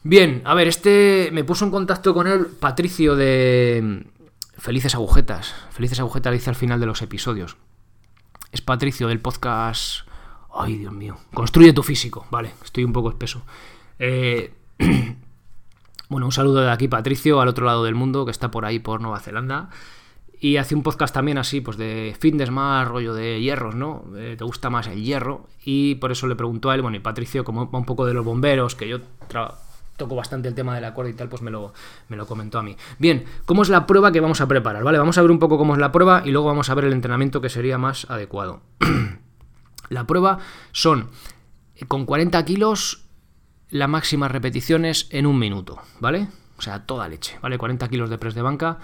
Bien, 0.02 0.42
a 0.44 0.54
ver, 0.54 0.68
este 0.68 1.30
me 1.32 1.44
puso 1.44 1.64
en 1.64 1.70
contacto 1.70 2.12
con 2.12 2.26
él 2.26 2.46
Patricio 2.46 3.16
de 3.16 4.06
Felices 4.58 4.94
Agujetas. 4.94 5.54
Felices 5.70 6.00
Agujetas 6.00 6.32
dice 6.32 6.50
al 6.50 6.56
final 6.56 6.80
de 6.80 6.86
los 6.86 7.00
episodios. 7.00 7.56
Es 8.52 8.60
Patricio 8.60 9.08
del 9.08 9.20
podcast... 9.20 10.06
Ay, 10.52 10.78
Dios 10.78 10.92
mío. 10.92 11.16
Construye 11.32 11.72
tu 11.72 11.82
físico. 11.82 12.26
Vale, 12.30 12.52
estoy 12.62 12.84
un 12.84 12.92
poco 12.92 13.08
espeso. 13.08 13.42
Eh... 13.98 14.52
Bueno, 16.10 16.26
un 16.26 16.32
saludo 16.32 16.62
de 16.62 16.70
aquí, 16.72 16.88
Patricio, 16.88 17.40
al 17.40 17.46
otro 17.46 17.64
lado 17.64 17.84
del 17.84 17.94
mundo, 17.94 18.24
que 18.24 18.32
está 18.32 18.50
por 18.50 18.64
ahí, 18.64 18.80
por 18.80 19.00
Nueva 19.00 19.20
Zelanda. 19.20 19.70
Y 20.40 20.56
hace 20.56 20.74
un 20.74 20.82
podcast 20.82 21.14
también 21.14 21.38
así, 21.38 21.60
pues 21.60 21.76
de 21.76 22.16
fitness 22.18 22.50
más, 22.50 22.88
rollo 22.88 23.14
de 23.14 23.40
hierros, 23.40 23.76
¿no? 23.76 24.02
Eh, 24.16 24.34
¿Te 24.36 24.42
gusta 24.42 24.70
más 24.70 24.88
el 24.88 25.04
hierro? 25.04 25.46
Y 25.64 25.94
por 25.94 26.10
eso 26.10 26.26
le 26.26 26.34
preguntó 26.34 26.68
a 26.68 26.74
él, 26.74 26.82
bueno, 26.82 26.96
y 26.96 27.00
Patricio, 27.00 27.44
como 27.44 27.70
va 27.70 27.78
un 27.78 27.84
poco 27.84 28.06
de 28.06 28.14
los 28.14 28.24
bomberos, 28.24 28.74
que 28.74 28.88
yo 28.88 28.98
toco 29.96 30.16
bastante 30.16 30.48
el 30.48 30.54
tema 30.56 30.74
de 30.74 30.80
la 30.80 30.94
cuerda 30.94 31.12
y 31.12 31.14
tal, 31.14 31.28
pues 31.28 31.42
me 31.42 31.52
lo, 31.52 31.72
me 32.08 32.16
lo 32.16 32.26
comentó 32.26 32.58
a 32.58 32.64
mí. 32.64 32.76
Bien, 32.98 33.24
¿cómo 33.46 33.62
es 33.62 33.68
la 33.68 33.86
prueba 33.86 34.10
que 34.10 34.18
vamos 34.18 34.40
a 34.40 34.48
preparar? 34.48 34.82
¿Vale? 34.82 34.98
Vamos 34.98 35.16
a 35.16 35.22
ver 35.22 35.30
un 35.30 35.38
poco 35.38 35.58
cómo 35.58 35.74
es 35.74 35.80
la 35.80 35.92
prueba 35.92 36.22
y 36.24 36.32
luego 36.32 36.48
vamos 36.48 36.70
a 36.70 36.74
ver 36.74 36.86
el 36.86 36.92
entrenamiento 36.92 37.40
que 37.40 37.50
sería 37.50 37.78
más 37.78 38.10
adecuado. 38.10 38.62
la 39.90 40.08
prueba 40.08 40.38
son 40.72 41.08
eh, 41.76 41.86
con 41.86 42.04
40 42.04 42.44
kilos 42.44 43.04
las 43.70 43.88
máximas 43.88 44.30
repeticiones 44.30 45.08
en 45.10 45.26
un 45.26 45.38
minuto, 45.38 45.78
¿vale? 46.00 46.28
O 46.58 46.62
sea, 46.62 46.84
toda 46.84 47.08
leche, 47.08 47.38
¿vale? 47.40 47.58
40 47.58 47.88
kilos 47.88 48.10
de 48.10 48.18
press 48.18 48.34
de 48.34 48.42
banca. 48.42 48.78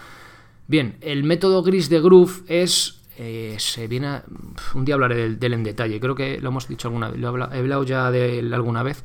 Bien, 0.66 0.96
el 1.00 1.24
método 1.24 1.62
gris 1.62 1.88
de 1.88 2.00
groove 2.00 2.42
es... 2.48 3.02
Eh, 3.18 3.56
se 3.58 3.88
viene 3.88 4.20
un 4.74 4.84
día 4.84 4.94
hablaré 4.94 5.36
del, 5.36 5.54
en 5.54 5.64
detalle, 5.64 5.98
creo 5.98 6.14
que 6.14 6.38
lo 6.38 6.50
hemos 6.50 6.68
dicho 6.68 6.88
alguna 6.88 7.08
vez, 7.08 7.18
lo 7.18 7.50
he 7.50 7.58
hablado 7.58 7.82
ya 7.82 8.10
de 8.10 8.40
él 8.40 8.52
alguna 8.52 8.82
vez. 8.82 9.04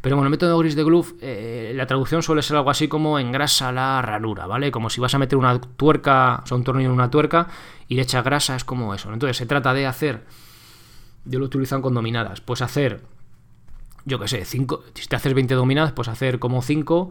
Pero 0.00 0.16
bueno, 0.16 0.26
el 0.26 0.32
método 0.32 0.58
gris 0.58 0.74
de 0.74 0.82
groove, 0.82 1.14
eh, 1.20 1.72
la 1.76 1.86
traducción 1.86 2.24
suele 2.24 2.42
ser 2.42 2.56
algo 2.56 2.70
así 2.70 2.88
como 2.88 3.20
engrasa 3.20 3.70
la 3.70 4.02
ranura, 4.02 4.48
¿vale? 4.48 4.72
Como 4.72 4.90
si 4.90 5.00
vas 5.00 5.14
a 5.14 5.18
meter 5.18 5.38
una 5.38 5.60
tuerca, 5.60 6.40
o 6.42 6.46
sea, 6.46 6.56
un 6.56 6.64
tornillo 6.64 6.88
en 6.88 6.94
una 6.94 7.08
tuerca 7.08 7.46
y 7.86 7.94
le 7.94 8.02
echa 8.02 8.20
grasa, 8.22 8.56
es 8.56 8.64
como 8.64 8.94
eso. 8.94 9.12
Entonces 9.12 9.36
se 9.36 9.46
trata 9.46 9.72
de 9.72 9.86
hacer, 9.86 10.24
yo 11.24 11.38
lo 11.38 11.44
utilizan 11.44 11.82
con 11.82 11.94
dominadas, 11.94 12.40
pues 12.40 12.62
hacer 12.62 13.00
yo 14.04 14.18
qué 14.18 14.28
sé, 14.28 14.44
cinco, 14.44 14.82
si 14.94 15.06
te 15.06 15.16
haces 15.16 15.34
20 15.34 15.54
dominadas, 15.54 15.92
pues 15.92 16.08
hacer 16.08 16.38
como 16.38 16.62
5, 16.62 17.10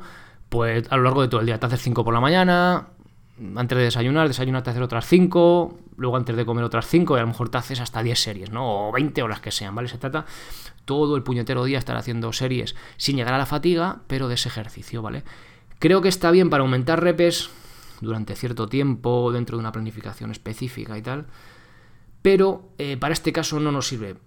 pues 0.50 0.92
a 0.92 0.98
lo 0.98 1.04
largo 1.04 1.22
de 1.22 1.28
todo 1.28 1.40
el 1.40 1.46
día. 1.46 1.60
Te 1.60 1.66
haces 1.66 1.82
5 1.82 2.04
por 2.04 2.14
la 2.14 2.20
mañana, 2.20 2.88
antes 3.56 3.78
de 3.78 3.86
desayunar, 3.86 4.28
desayunar 4.28 4.64
te 4.64 4.70
hacer 4.70 4.84
otras 4.84 5.06
5, 5.08 5.80
luego 5.98 6.18
antes 6.18 6.36
de 6.36 6.46
comer 6.46 6.64
otras 6.64 6.88
5 6.88 7.16
y 7.16 7.20
a 7.20 7.22
lo 7.22 7.28
mejor 7.28 7.50
te 7.50 7.58
haces 7.58 7.80
hasta 7.80 8.04
10 8.04 8.20
series, 8.20 8.52
¿no? 8.52 8.90
O 8.90 8.92
20 8.92 9.24
o 9.24 9.28
las 9.28 9.40
que 9.40 9.52
sean, 9.52 9.74
¿vale? 9.74 9.88
Se 9.88 9.98
trata 9.98 10.26
todo 10.86 11.16
el 11.16 11.24
puñetero 11.24 11.64
día 11.64 11.80
estar 11.80 11.96
haciendo 11.96 12.32
series 12.34 12.76
sin 12.98 13.16
llegar 13.16 13.34
a 13.34 13.38
la 13.38 13.46
fatiga, 13.46 14.02
pero 14.08 14.28
de 14.28 14.36
ese 14.36 14.50
ejercicio, 14.50 15.02
¿vale? 15.02 15.24
Creo 15.80 16.02
que 16.02 16.10
está 16.10 16.30
bien 16.32 16.50
para 16.50 16.62
aumentar 16.62 17.02
repes 17.02 17.50
durante 18.02 18.36
cierto 18.36 18.68
tiempo, 18.68 19.32
dentro 19.32 19.58
de 19.58 19.62
una 19.62 19.72
planificación 19.72 20.32
específica 20.32 20.98
y 20.98 21.02
tal, 21.02 21.26
pero 22.22 22.70
eh, 22.78 22.98
para 22.98 23.14
este 23.14 23.32
caso 23.32 23.60
no 23.60 23.72
nos 23.72 23.88
sirve, 23.88 24.18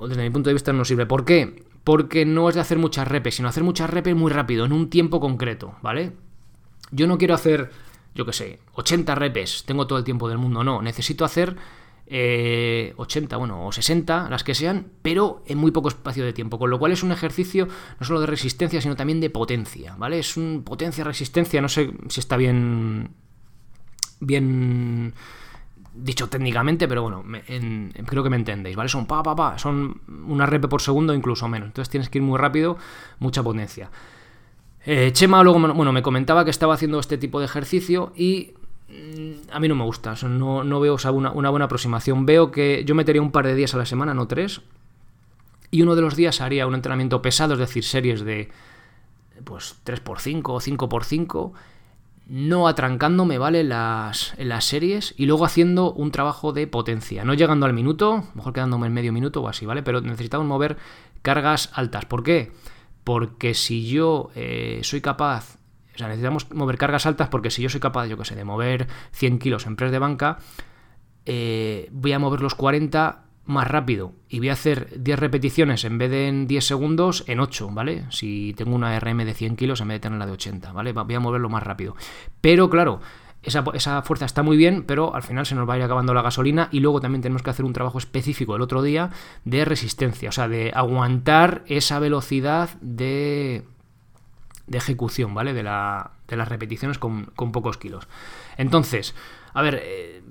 desde 0.00 0.22
mi 0.22 0.30
punto 0.30 0.50
de 0.50 0.54
vista 0.54 0.72
no 0.72 0.78
nos 0.78 0.88
sirve. 0.88 1.06
¿Por 1.06 1.24
qué? 1.24 1.64
Porque 1.84 2.24
no 2.24 2.48
es 2.48 2.54
de 2.54 2.62
hacer 2.62 2.78
muchas 2.78 3.06
repes, 3.06 3.36
sino 3.36 3.48
hacer 3.48 3.62
muchas 3.62 3.90
repes 3.90 4.16
muy 4.16 4.32
rápido, 4.32 4.64
en 4.64 4.72
un 4.72 4.90
tiempo 4.90 5.20
concreto, 5.20 5.76
¿vale? 5.82 6.12
Yo 6.90 7.06
no 7.06 7.18
quiero 7.18 7.34
hacer, 7.34 7.70
yo 8.14 8.24
qué 8.24 8.32
sé, 8.32 8.60
80 8.74 9.14
repes, 9.14 9.64
tengo 9.66 9.86
todo 9.86 9.98
el 9.98 10.04
tiempo 10.04 10.28
del 10.28 10.38
mundo, 10.38 10.64
no, 10.64 10.80
necesito 10.80 11.24
hacer 11.24 11.56
80, 12.06 12.08
eh, 12.08 13.38
bueno, 13.38 13.66
o 13.66 13.72
60, 13.72 14.28
las 14.28 14.44
que 14.44 14.54
sean, 14.54 14.88
pero 15.00 15.42
en 15.46 15.58
muy 15.58 15.70
poco 15.70 15.88
espacio 15.88 16.24
de 16.24 16.32
tiempo, 16.32 16.58
con 16.58 16.70
lo 16.70 16.78
cual 16.78 16.92
es 16.92 17.02
un 17.02 17.12
ejercicio 17.12 17.66
no 17.98 18.06
solo 18.06 18.20
de 18.20 18.26
resistencia, 18.26 18.80
sino 18.80 18.94
también 18.94 19.20
de 19.20 19.30
potencia, 19.30 19.94
¿vale? 19.96 20.18
Es 20.18 20.36
un 20.36 20.62
potencia-resistencia, 20.64 21.62
no 21.62 21.68
sé 21.68 21.92
si 22.08 22.20
está 22.20 22.36
bien, 22.36 23.10
bien 24.20 25.14
dicho 25.94 26.28
técnicamente, 26.28 26.88
pero 26.88 27.02
bueno, 27.02 27.24
creo 28.06 28.22
que 28.22 28.30
me 28.30 28.36
entendéis, 28.36 28.76
¿vale? 28.76 28.88
Son 28.88 29.06
pa, 29.06 29.22
pa, 29.22 29.36
pa, 29.36 29.58
son 29.58 30.00
una 30.26 30.46
rep 30.46 30.66
por 30.66 30.82
segundo, 30.82 31.14
incluso 31.14 31.48
menos, 31.48 31.68
entonces 31.68 31.90
tienes 31.90 32.08
que 32.08 32.18
ir 32.18 32.24
muy 32.24 32.38
rápido, 32.38 32.76
mucha 33.20 33.42
potencia. 33.42 33.90
Eh, 34.86 35.10
Chema 35.12 35.42
luego 35.42 35.58
bueno, 35.58 35.92
me 35.92 36.02
comentaba 36.02 36.44
que 36.44 36.50
estaba 36.50 36.74
haciendo 36.74 36.98
este 36.98 37.16
tipo 37.16 37.38
de 37.38 37.46
ejercicio 37.46 38.12
y 38.14 38.52
mm, 38.88 39.50
a 39.52 39.60
mí 39.60 39.68
no 39.68 39.74
me 39.74 39.84
gusta, 39.84 40.14
no, 40.28 40.80
veo 40.80 40.96
una, 41.12 41.30
buena 41.50 41.64
aproximación. 41.64 42.26
Veo 42.26 42.50
que 42.50 42.84
yo 42.84 42.94
metería 42.94 43.22
un 43.22 43.30
par 43.30 43.46
de 43.46 43.54
días 43.54 43.74
a 43.74 43.78
la 43.78 43.86
semana, 43.86 44.12
no 44.12 44.26
tres, 44.26 44.60
y 45.70 45.82
uno 45.82 45.94
de 45.94 46.02
los 46.02 46.16
días 46.16 46.40
haría 46.40 46.66
un 46.66 46.74
entrenamiento 46.74 47.22
pesado, 47.22 47.54
es 47.54 47.60
decir, 47.60 47.84
series 47.84 48.24
de 48.24 48.50
pues 49.44 49.76
3x5 49.84 50.42
o 50.46 50.60
5x5, 50.60 51.52
no 52.26 52.68
atrancándome, 52.68 53.38
¿vale? 53.38 53.64
Las, 53.64 54.34
las 54.38 54.64
series 54.64 55.14
y 55.16 55.26
luego 55.26 55.44
haciendo 55.44 55.92
un 55.92 56.10
trabajo 56.10 56.52
de 56.52 56.66
potencia, 56.66 57.24
no 57.24 57.34
llegando 57.34 57.66
al 57.66 57.72
minuto, 57.72 58.24
mejor 58.34 58.52
quedándome 58.52 58.86
en 58.86 58.94
medio 58.94 59.12
minuto 59.12 59.42
o 59.42 59.48
así, 59.48 59.66
¿vale? 59.66 59.82
Pero 59.82 60.00
necesitamos 60.00 60.46
mover 60.46 60.76
cargas 61.22 61.70
altas. 61.74 62.04
¿Por 62.06 62.22
qué? 62.22 62.52
porque 63.04 63.52
si 63.52 63.86
yo 63.86 64.30
eh, 64.34 64.80
soy 64.82 65.02
capaz, 65.02 65.58
o 65.94 65.98
sea, 65.98 66.08
necesitamos 66.08 66.50
mover 66.52 66.78
cargas 66.78 67.06
altas 67.06 67.28
porque 67.28 67.50
si 67.50 67.62
yo 67.62 67.68
soy 67.68 67.80
capaz, 67.80 68.06
yo 68.06 68.16
qué 68.16 68.24
sé, 68.24 68.34
de 68.34 68.44
mover 68.44 68.88
100 69.12 69.38
kilos 69.38 69.66
en 69.66 69.76
press 69.76 69.92
de 69.92 69.98
banca, 69.98 70.38
eh, 71.26 71.88
voy 71.92 72.12
a 72.12 72.18
mover 72.18 72.40
los 72.40 72.54
40 72.54 73.23
más 73.46 73.68
rápido 73.68 74.12
y 74.28 74.38
voy 74.38 74.48
a 74.48 74.54
hacer 74.54 75.02
10 75.02 75.18
repeticiones 75.18 75.84
en 75.84 75.98
vez 75.98 76.10
de 76.10 76.28
en 76.28 76.46
10 76.46 76.66
segundos 76.66 77.24
en 77.26 77.40
8, 77.40 77.70
¿vale? 77.72 78.04
Si 78.10 78.54
tengo 78.56 78.74
una 78.74 78.98
RM 78.98 79.24
de 79.24 79.34
100 79.34 79.56
kilos 79.56 79.80
en 79.80 79.88
vez 79.88 79.96
de 79.96 80.00
tenerla 80.00 80.26
de 80.26 80.32
80, 80.32 80.72
¿vale? 80.72 80.92
Voy 80.92 81.14
a 81.14 81.20
moverlo 81.20 81.48
más 81.48 81.62
rápido. 81.62 81.94
Pero 82.40 82.70
claro, 82.70 83.00
esa, 83.44 84.02
fuerza 84.02 84.24
está 84.24 84.42
muy 84.42 84.56
bien, 84.56 84.84
pero 84.84 85.14
al 85.14 85.22
final 85.22 85.44
se 85.44 85.54
nos 85.54 85.68
va 85.68 85.74
a 85.74 85.76
ir 85.76 85.82
acabando 85.82 86.14
la 86.14 86.22
gasolina 86.22 86.68
y 86.72 86.80
luego 86.80 87.00
también 87.00 87.22
tenemos 87.22 87.42
que 87.42 87.50
hacer 87.50 87.64
un 87.64 87.74
trabajo 87.74 87.98
específico 87.98 88.56
el 88.56 88.62
otro 88.62 88.82
día 88.82 89.10
de 89.44 89.64
resistencia, 89.64 90.30
o 90.30 90.32
sea, 90.32 90.48
de 90.48 90.72
aguantar 90.74 91.62
esa 91.66 91.98
velocidad 91.98 92.70
de, 92.80 93.64
de 94.66 94.78
ejecución, 94.78 95.34
¿vale? 95.34 95.52
De, 95.52 95.62
la, 95.62 96.12
de 96.26 96.36
las 96.36 96.48
repeticiones 96.48 96.98
con, 96.98 97.26
pocos 97.26 97.76
kilos. 97.76 98.08
Entonces, 98.56 99.14
a 99.52 99.60
ver, 99.60 99.82
eh, 99.84 100.22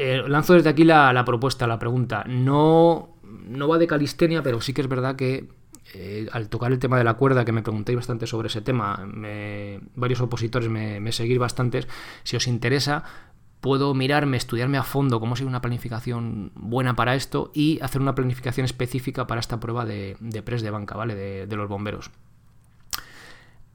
eh, 0.00 0.22
lanzo 0.26 0.54
desde 0.54 0.70
aquí 0.70 0.84
la, 0.84 1.22
propuesta, 1.24 1.66
la 1.66 1.78
pregunta. 1.78 2.24
No, 2.26 3.16
no 3.22 3.68
va 3.68 3.78
de 3.78 3.86
calistenia, 3.86 4.42
pero 4.42 4.60
sí 4.60 4.72
que 4.72 4.80
es 4.80 4.88
verdad 4.88 5.16
que 5.16 5.48
eh, 5.94 6.28
al 6.32 6.48
tocar 6.48 6.72
el 6.72 6.78
tema 6.78 6.98
de 6.98 7.04
la 7.04 7.14
cuerda, 7.14 7.44
que 7.44 7.52
me 7.52 7.62
preguntéis 7.62 7.96
bastante 7.96 8.26
sobre 8.26 8.48
ese 8.48 8.60
tema, 8.60 9.06
varios 9.94 10.20
opositores 10.20 10.68
me, 10.68 11.00
me 11.00 11.12
seguís 11.12 11.38
bastantes, 11.38 11.86
si 12.22 12.36
os 12.36 12.46
interesa, 12.46 13.04
puedo 13.60 13.94
mirarme, 13.94 14.36
estudiarme 14.36 14.78
a 14.78 14.82
fondo 14.82 15.20
cómo 15.20 15.36
sería 15.36 15.48
una 15.48 15.60
planificación 15.60 16.52
buena 16.54 16.96
para 16.96 17.14
esto 17.14 17.50
y 17.54 17.78
hacer 17.82 18.00
una 18.00 18.14
planificación 18.14 18.64
específica 18.64 19.26
para 19.26 19.40
esta 19.40 19.60
prueba 19.60 19.84
de, 19.84 20.16
de 20.20 20.42
press 20.42 20.62
de 20.62 20.70
banca, 20.70 20.96
¿vale? 20.96 21.14
De, 21.14 21.56
los 21.56 21.68
bomberos. 21.68 22.10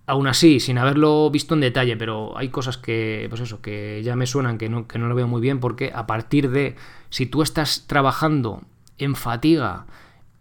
Aún 0.07 0.27
así, 0.27 0.59
sin 0.59 0.77
haberlo 0.77 1.31
visto 1.31 1.55
en 1.55 1.61
detalle, 1.61 1.97
pero 1.97 2.37
hay 2.37 2.49
cosas 2.49 2.77
que, 2.77 3.25
pues 3.29 3.41
eso, 3.41 3.61
que 3.61 4.01
ya 4.03 4.15
me 4.15 4.27
suenan, 4.27 4.57
que 4.57 4.69
no, 4.69 4.87
que 4.87 4.99
no 4.99 5.07
lo 5.07 5.15
veo 5.15 5.27
muy 5.27 5.41
bien, 5.41 5.59
porque 5.59 5.91
a 5.95 6.05
partir 6.05 6.51
de, 6.51 6.75
si 7.09 7.25
tú 7.25 7.41
estás 7.41 7.85
trabajando 7.87 8.61
en 8.99 9.15
fatiga 9.15 9.85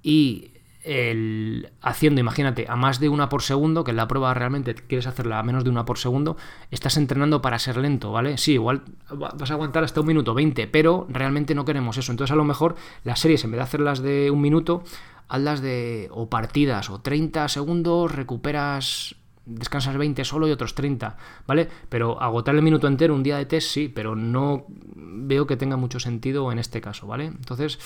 y 0.03 0.51
el, 0.85 1.71
haciendo, 1.81 2.21
imagínate, 2.21 2.67
a 2.69 2.77
más 2.77 3.01
de 3.01 3.09
una 3.09 3.31
por 3.31 3.43
segundo, 3.43 3.85
que 3.85 3.91
en 3.91 3.97
la 3.97 4.07
prueba 4.07 4.35
realmente 4.35 4.75
quieres 4.75 5.07
hacerla 5.07 5.39
a 5.39 5.43
menos 5.43 5.65
de 5.65 5.71
una 5.71 5.87
por 5.87 5.99
segundo, 5.99 6.37
estás 6.71 6.99
entrenando 6.99 7.41
para 7.41 7.59
ser 7.59 7.79
lento, 7.79 8.13
¿vale? 8.13 8.37
Sí, 8.37 8.53
igual 8.53 8.83
vas 9.11 9.51
a 9.51 9.55
aguantar 9.55 9.83
hasta 9.83 10.01
un 10.01 10.07
minuto 10.07 10.35
20, 10.35 10.67
pero 10.67 11.07
realmente 11.09 11.55
no 11.55 11.65
queremos 11.65 11.97
eso. 11.97 12.13
Entonces 12.13 12.33
a 12.33 12.37
lo 12.37 12.45
mejor 12.45 12.77
las 13.03 13.19
series, 13.19 13.45
en 13.45 13.53
vez 13.53 13.59
de 13.59 13.65
hacerlas 13.65 14.03
de 14.03 14.31
un 14.31 14.43
minuto, 14.43 14.85
hazlas 15.29 15.63
de 15.63 16.09
o 16.11 16.29
partidas 16.29 16.91
o 16.91 17.01
30 17.01 17.49
segundos, 17.49 18.13
recuperas 18.13 19.17
descansas 19.47 19.97
20 19.97 20.25
solo 20.25 20.49
y 20.49 20.51
otros 20.51 20.75
30, 20.75 21.17
¿vale? 21.47 21.69
Pero 21.89 22.21
agotar 22.21 22.55
el 22.55 22.63
minuto 22.63 22.87
entero 22.87 23.15
un 23.15 23.23
día 23.23 23.37
de 23.37 23.47
test 23.47 23.69
sí, 23.71 23.89
pero 23.89 24.17
no 24.17 24.67
veo 24.69 25.47
que 25.47 25.57
tenga 25.57 25.77
mucho 25.77 26.01
sentido 26.01 26.51
en 26.53 26.59
este 26.59 26.81
caso, 26.81 27.07
¿vale? 27.07 27.27
Entonces, 27.27 27.79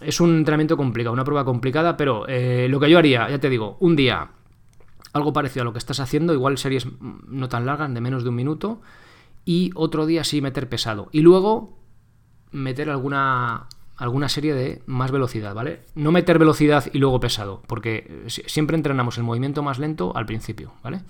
es 0.00 0.20
un 0.20 0.36
entrenamiento 0.36 0.76
complicado, 0.76 1.12
una 1.12 1.24
prueba 1.24 1.44
complicada, 1.44 1.96
pero 1.96 2.26
eh, 2.28 2.68
lo 2.68 2.78
que 2.80 2.90
yo 2.90 2.98
haría, 2.98 3.28
ya 3.30 3.38
te 3.38 3.48
digo, 3.48 3.76
un 3.80 3.96
día 3.96 4.30
algo 5.12 5.32
parecido 5.32 5.62
a 5.62 5.64
lo 5.64 5.72
que 5.72 5.78
estás 5.78 6.00
haciendo, 6.00 6.34
igual 6.34 6.58
series 6.58 6.86
no 7.00 7.48
tan 7.48 7.64
largas, 7.64 7.92
de 7.92 8.00
menos 8.00 8.22
de 8.22 8.28
un 8.28 8.34
minuto, 8.34 8.82
y 9.44 9.70
otro 9.74 10.04
día 10.04 10.24
sí 10.24 10.42
meter 10.42 10.68
pesado. 10.68 11.08
Y 11.12 11.20
luego 11.20 11.78
meter 12.50 12.90
alguna, 12.90 13.66
alguna 13.96 14.28
serie 14.28 14.54
de 14.54 14.82
más 14.86 15.10
velocidad, 15.10 15.54
¿vale? 15.54 15.82
No 15.94 16.12
meter 16.12 16.38
velocidad 16.38 16.84
y 16.92 16.98
luego 16.98 17.20
pesado, 17.20 17.62
porque 17.66 18.24
siempre 18.26 18.76
entrenamos 18.76 19.18
el 19.18 19.24
movimiento 19.24 19.62
más 19.62 19.78
lento 19.78 20.16
al 20.16 20.26
principio, 20.26 20.72
¿vale? 20.82 21.00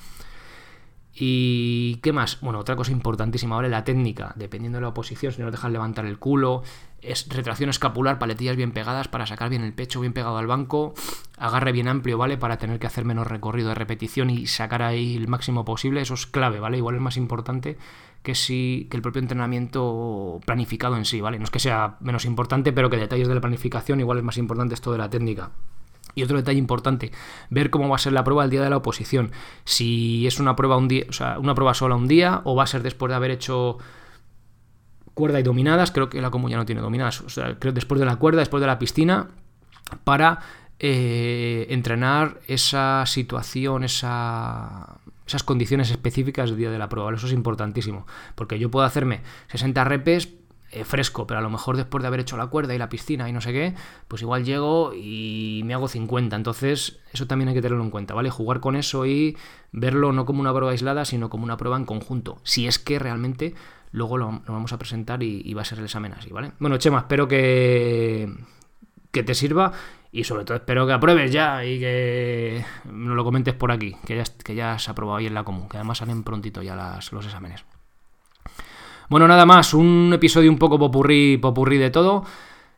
¿Y 1.18 1.96
qué 2.02 2.12
más? 2.12 2.40
Bueno, 2.42 2.58
otra 2.58 2.76
cosa 2.76 2.92
importantísima, 2.92 3.56
¿vale? 3.56 3.70
La 3.70 3.84
técnica, 3.84 4.34
dependiendo 4.36 4.76
de 4.78 4.84
la 4.84 4.92
posición, 4.92 5.32
si 5.32 5.40
no 5.40 5.50
dejas 5.50 5.72
levantar 5.72 6.04
el 6.04 6.18
culo, 6.18 6.62
es 7.02 7.28
retracción 7.28 7.70
escapular, 7.70 8.18
paletillas 8.18 8.56
bien 8.56 8.72
pegadas 8.72 9.08
para 9.08 9.26
sacar 9.26 9.48
bien 9.50 9.62
el 9.62 9.72
pecho, 9.72 10.00
bien 10.00 10.12
pegado 10.12 10.38
al 10.38 10.46
banco, 10.46 10.94
agarre 11.38 11.72
bien 11.72 11.88
amplio, 11.88 12.18
¿vale? 12.18 12.36
Para 12.36 12.58
tener 12.58 12.78
que 12.78 12.86
hacer 12.86 13.04
menos 13.04 13.26
recorrido 13.26 13.68
de 13.68 13.74
repetición 13.74 14.30
y 14.30 14.46
sacar 14.46 14.82
ahí 14.82 15.16
el 15.16 15.28
máximo 15.28 15.64
posible, 15.64 16.00
eso 16.00 16.14
es 16.14 16.26
clave, 16.26 16.60
¿vale? 16.60 16.78
Igual 16.78 16.96
es 16.96 17.00
más 17.00 17.16
importante 17.16 17.76
que 18.22 18.34
si 18.34 18.88
que 18.90 18.96
el 18.96 19.02
propio 19.02 19.22
entrenamiento 19.22 20.40
planificado 20.44 20.96
en 20.96 21.04
sí, 21.04 21.20
¿vale? 21.20 21.38
No 21.38 21.44
es 21.44 21.50
que 21.50 21.60
sea 21.60 21.96
menos 22.00 22.24
importante, 22.24 22.72
pero 22.72 22.90
que 22.90 22.96
detalles 22.96 23.28
de 23.28 23.34
la 23.34 23.40
planificación 23.40 24.00
igual 24.00 24.18
es 24.18 24.24
más 24.24 24.36
importante 24.36 24.74
esto 24.74 24.90
de 24.90 24.98
la 24.98 25.08
técnica. 25.08 25.50
Y 26.16 26.22
otro 26.22 26.36
detalle 26.38 26.58
importante, 26.58 27.12
ver 27.50 27.68
cómo 27.68 27.90
va 27.90 27.96
a 27.96 27.98
ser 27.98 28.14
la 28.14 28.24
prueba 28.24 28.42
el 28.42 28.50
día 28.50 28.62
de 28.62 28.70
la 28.70 28.78
oposición. 28.78 29.32
Si 29.64 30.26
es 30.26 30.40
una 30.40 30.56
prueba 30.56 30.76
un 30.78 30.88
día, 30.88 31.04
o 31.08 31.12
sea, 31.12 31.38
una 31.38 31.54
prueba 31.54 31.74
sola 31.74 31.94
un 31.94 32.08
día, 32.08 32.40
o 32.44 32.56
va 32.56 32.62
a 32.62 32.66
ser 32.66 32.82
después 32.82 33.10
de 33.10 33.16
haber 33.16 33.30
hecho 33.30 33.78
cuerda 35.16 35.40
y 35.40 35.42
dominadas. 35.42 35.90
Creo 35.90 36.10
que 36.10 36.20
la 36.20 36.30
común 36.30 36.50
ya 36.50 36.58
no 36.58 36.66
tiene 36.66 36.82
dominadas. 36.82 37.22
O 37.22 37.30
sea, 37.30 37.58
creo 37.58 37.72
después 37.72 37.98
de 37.98 38.06
la 38.06 38.16
cuerda, 38.16 38.40
después 38.40 38.60
de 38.60 38.66
la 38.66 38.78
piscina, 38.78 39.28
para 40.04 40.40
eh, 40.78 41.66
entrenar 41.70 42.38
esa 42.46 43.04
situación, 43.06 43.82
esa, 43.82 44.98
esas 45.26 45.42
condiciones 45.42 45.90
específicas 45.90 46.50
del 46.50 46.58
día 46.58 46.70
de 46.70 46.78
la 46.78 46.90
prueba. 46.90 47.14
Eso 47.14 47.26
es 47.26 47.32
importantísimo. 47.32 48.06
Porque 48.34 48.58
yo 48.58 48.70
puedo 48.70 48.84
hacerme 48.84 49.22
60 49.48 49.84
repes 49.84 50.28
eh, 50.70 50.84
fresco, 50.84 51.26
pero 51.26 51.38
a 51.38 51.42
lo 51.42 51.48
mejor 51.48 51.78
después 51.78 52.02
de 52.02 52.08
haber 52.08 52.20
hecho 52.20 52.36
la 52.36 52.48
cuerda 52.48 52.74
y 52.74 52.78
la 52.78 52.90
piscina 52.90 53.26
y 53.28 53.32
no 53.32 53.40
sé 53.40 53.52
qué, 53.52 53.74
pues 54.08 54.20
igual 54.20 54.44
llego 54.44 54.92
y 54.94 55.62
me 55.64 55.72
hago 55.72 55.88
50. 55.88 56.36
Entonces, 56.36 56.98
eso 57.10 57.26
también 57.26 57.48
hay 57.48 57.54
que 57.54 57.62
tenerlo 57.62 57.82
en 57.82 57.90
cuenta, 57.90 58.12
¿vale? 58.12 58.28
Jugar 58.28 58.60
con 58.60 58.76
eso 58.76 59.06
y 59.06 59.38
verlo 59.72 60.12
no 60.12 60.26
como 60.26 60.42
una 60.42 60.52
prueba 60.52 60.72
aislada, 60.72 61.06
sino 61.06 61.30
como 61.30 61.44
una 61.44 61.56
prueba 61.56 61.78
en 61.78 61.86
conjunto. 61.86 62.38
Si 62.42 62.66
es 62.66 62.78
que 62.78 62.98
realmente 62.98 63.54
luego 63.92 64.18
lo, 64.18 64.42
vamos 64.46 64.72
a 64.72 64.78
presentar 64.78 65.22
y, 65.22 65.52
va 65.54 65.62
a 65.62 65.64
ser 65.64 65.78
el 65.78 65.84
examen 65.84 66.12
así, 66.12 66.30
¿vale? 66.30 66.52
Bueno, 66.58 66.76
Chema, 66.76 66.98
espero 66.98 67.28
que, 67.28 68.32
que 69.10 69.22
te 69.22 69.34
sirva 69.34 69.72
y 70.12 70.24
sobre 70.24 70.44
todo 70.44 70.56
espero 70.56 70.86
que 70.86 70.92
apruebes 70.92 71.30
ya 71.32 71.64
y 71.64 71.78
que 71.78 72.64
nos 72.90 73.16
lo 73.16 73.24
comentes 73.24 73.54
por 73.54 73.70
aquí, 73.70 73.96
que 74.06 74.16
ya, 74.16 74.24
que 74.44 74.54
ya 74.54 74.72
has 74.74 74.88
aprobado 74.88 75.18
ahí 75.18 75.26
en 75.26 75.34
la 75.34 75.44
común, 75.44 75.68
que 75.68 75.76
además 75.76 75.98
salen 75.98 76.22
prontito 76.22 76.62
ya 76.62 76.74
las, 76.74 77.12
los 77.12 77.24
exámenes. 77.26 77.64
Bueno, 79.08 79.28
nada 79.28 79.46
más, 79.46 79.72
un 79.72 80.10
episodio 80.12 80.50
un 80.50 80.58
poco 80.58 80.78
popurrí, 80.78 81.36
popurrí 81.36 81.78
de 81.78 81.90
todo. 81.90 82.24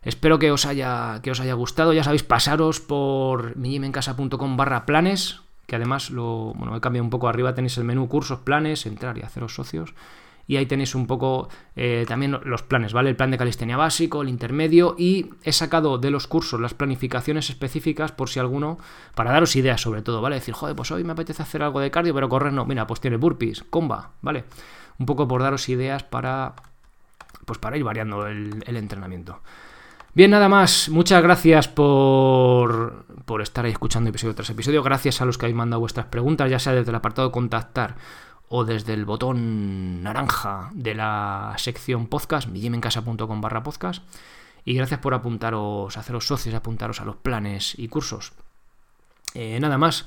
Espero 0.03 0.39
que 0.39 0.51
os 0.51 0.67
haya, 0.67 1.21
que 1.23 1.31
os 1.31 1.41
haya 1.41 1.55
gustado. 1.55 1.93
Ya 1.93 2.05
sabéis, 2.05 2.23
pasaros 2.23 2.81
por 2.81 3.57
mijimencasa.com 3.57 4.57
barra 4.57 4.85
planes, 4.85 5.41
que 5.67 5.77
además 5.77 6.11
lo, 6.11 6.55
bueno, 6.55 6.77
he 6.77 6.81
cambiado 6.81 7.05
un 7.05 7.11
poco 7.11 7.29
arriba, 7.29 7.55
tenéis 7.55 7.79
el 7.79 7.85
menú 7.85 8.09
cursos, 8.09 8.41
planes, 8.41 8.85
entrar 8.87 9.17
y 9.17 9.23
haceros 9.23 9.55
socios. 9.55 9.95
Y 10.49 10.57
ahí 10.57 10.67
tenéis 10.67 10.95
un 10.95 11.07
poco 11.07 11.51
eh, 11.77 12.07
también 12.09 12.41
los 12.43 12.63
planes, 12.63 12.95
¿vale? 12.95 13.11
El 13.11 13.17
plan 13.17 13.31
de 13.31 13.37
calistenia 13.37 13.77
básico, 13.77 14.23
el 14.23 14.31
intermedio 14.31 14.97
y 14.99 15.31
he 15.45 15.53
sacado 15.53 15.99
de 15.99 16.11
los 16.11 16.27
cursos 16.27 16.59
las 16.59 16.73
planificaciones 16.73 17.51
específicas 17.51 18.13
por 18.13 18.31
si 18.31 18.41
alguno, 18.41 18.79
para 19.15 19.31
daros 19.31 19.55
ideas 19.57 19.81
sobre 19.81 20.01
todo, 20.01 20.23
¿vale? 20.23 20.37
Decir, 20.37 20.55
joder, 20.55 20.75
pues 20.75 20.91
hoy 20.91 21.05
me 21.05 21.13
apetece 21.13 21.43
hacer 21.43 21.63
algo 21.63 21.81
de 21.81 21.91
cardio, 21.91 22.15
pero 22.15 22.31
correr 22.31 22.55
no. 22.55 22.65
Mira, 22.65 22.87
pues 22.87 23.01
tiene 23.01 23.19
burpees, 23.19 23.63
comba, 23.65 24.13
¿vale? 24.23 24.45
Un 24.99 25.05
poco 25.05 25.29
por 25.29 25.43
daros 25.43 25.69
ideas 25.69 26.03
para, 26.03 26.55
pues 27.45 27.59
para 27.59 27.77
ir 27.77 27.85
variando 27.85 28.27
el, 28.27 28.65
el 28.67 28.77
entrenamiento. 28.79 29.43
Bien, 30.15 30.31
nada 30.31 30.49
más. 30.49 30.89
Muchas 30.89 31.23
gracias 31.23 31.69
por, 31.69 33.05
por 33.27 33.43
estar 33.43 33.67
ahí 33.67 33.73
escuchando 33.73 34.09
episodio 34.09 34.35
tras 34.35 34.49
episodio. 34.49 34.83
Gracias 34.83 35.21
a 35.21 35.27
los 35.27 35.37
que 35.37 35.45
habéis 35.45 35.57
mandado 35.57 35.81
vuestras 35.81 36.07
preguntas, 36.07 36.51
ya 36.51 36.59
sea 36.59 36.73
desde 36.73 36.91
el 36.91 36.97
apartado 36.97 37.31
contactar 37.31 37.97
o 38.49 38.65
desde 38.65 38.95
el 38.95 39.05
botón 39.05 40.03
naranja 40.03 40.71
de 40.73 40.95
la 40.95 41.55
sección 41.59 42.07
podcast, 42.07 42.49
millimencasa.com 42.49 43.41
barra 43.41 43.63
podcast. 43.63 44.03
Y 44.65 44.75
gracias 44.75 45.01
por 45.01 45.15
apuntaros, 45.15 45.97
haceros 45.97 46.27
socios, 46.27 46.55
apuntaros 46.55 47.01
a 47.01 47.05
los 47.05 47.17
planes 47.17 47.79
y 47.79 47.89
cursos. 47.89 48.33
Eh, 49.35 49.59
nada 49.61 49.79
más. 49.79 50.07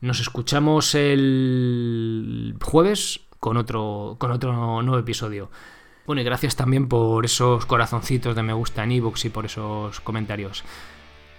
Nos 0.00 0.20
escuchamos 0.20 0.94
el 0.94 2.56
jueves 2.62 3.20
con 3.40 3.56
otro, 3.56 4.16
con 4.18 4.30
otro 4.30 4.80
nuevo 4.82 4.98
episodio. 4.98 5.50
Bueno, 6.06 6.22
y 6.22 6.24
gracias 6.24 6.56
también 6.56 6.88
por 6.88 7.24
esos 7.24 7.66
corazoncitos 7.66 8.34
de 8.34 8.42
me 8.42 8.52
gusta 8.52 8.84
en 8.84 8.92
ebooks 8.92 9.24
y 9.24 9.30
por 9.30 9.44
esos 9.44 10.00
comentarios. 10.00 10.64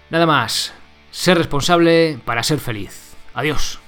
Nada 0.10 0.26
más, 0.26 0.74
ser 1.12 1.38
responsable 1.38 2.20
para 2.26 2.44
ser 2.44 2.60
feliz. 2.60 3.16
Adiós. 3.34 3.80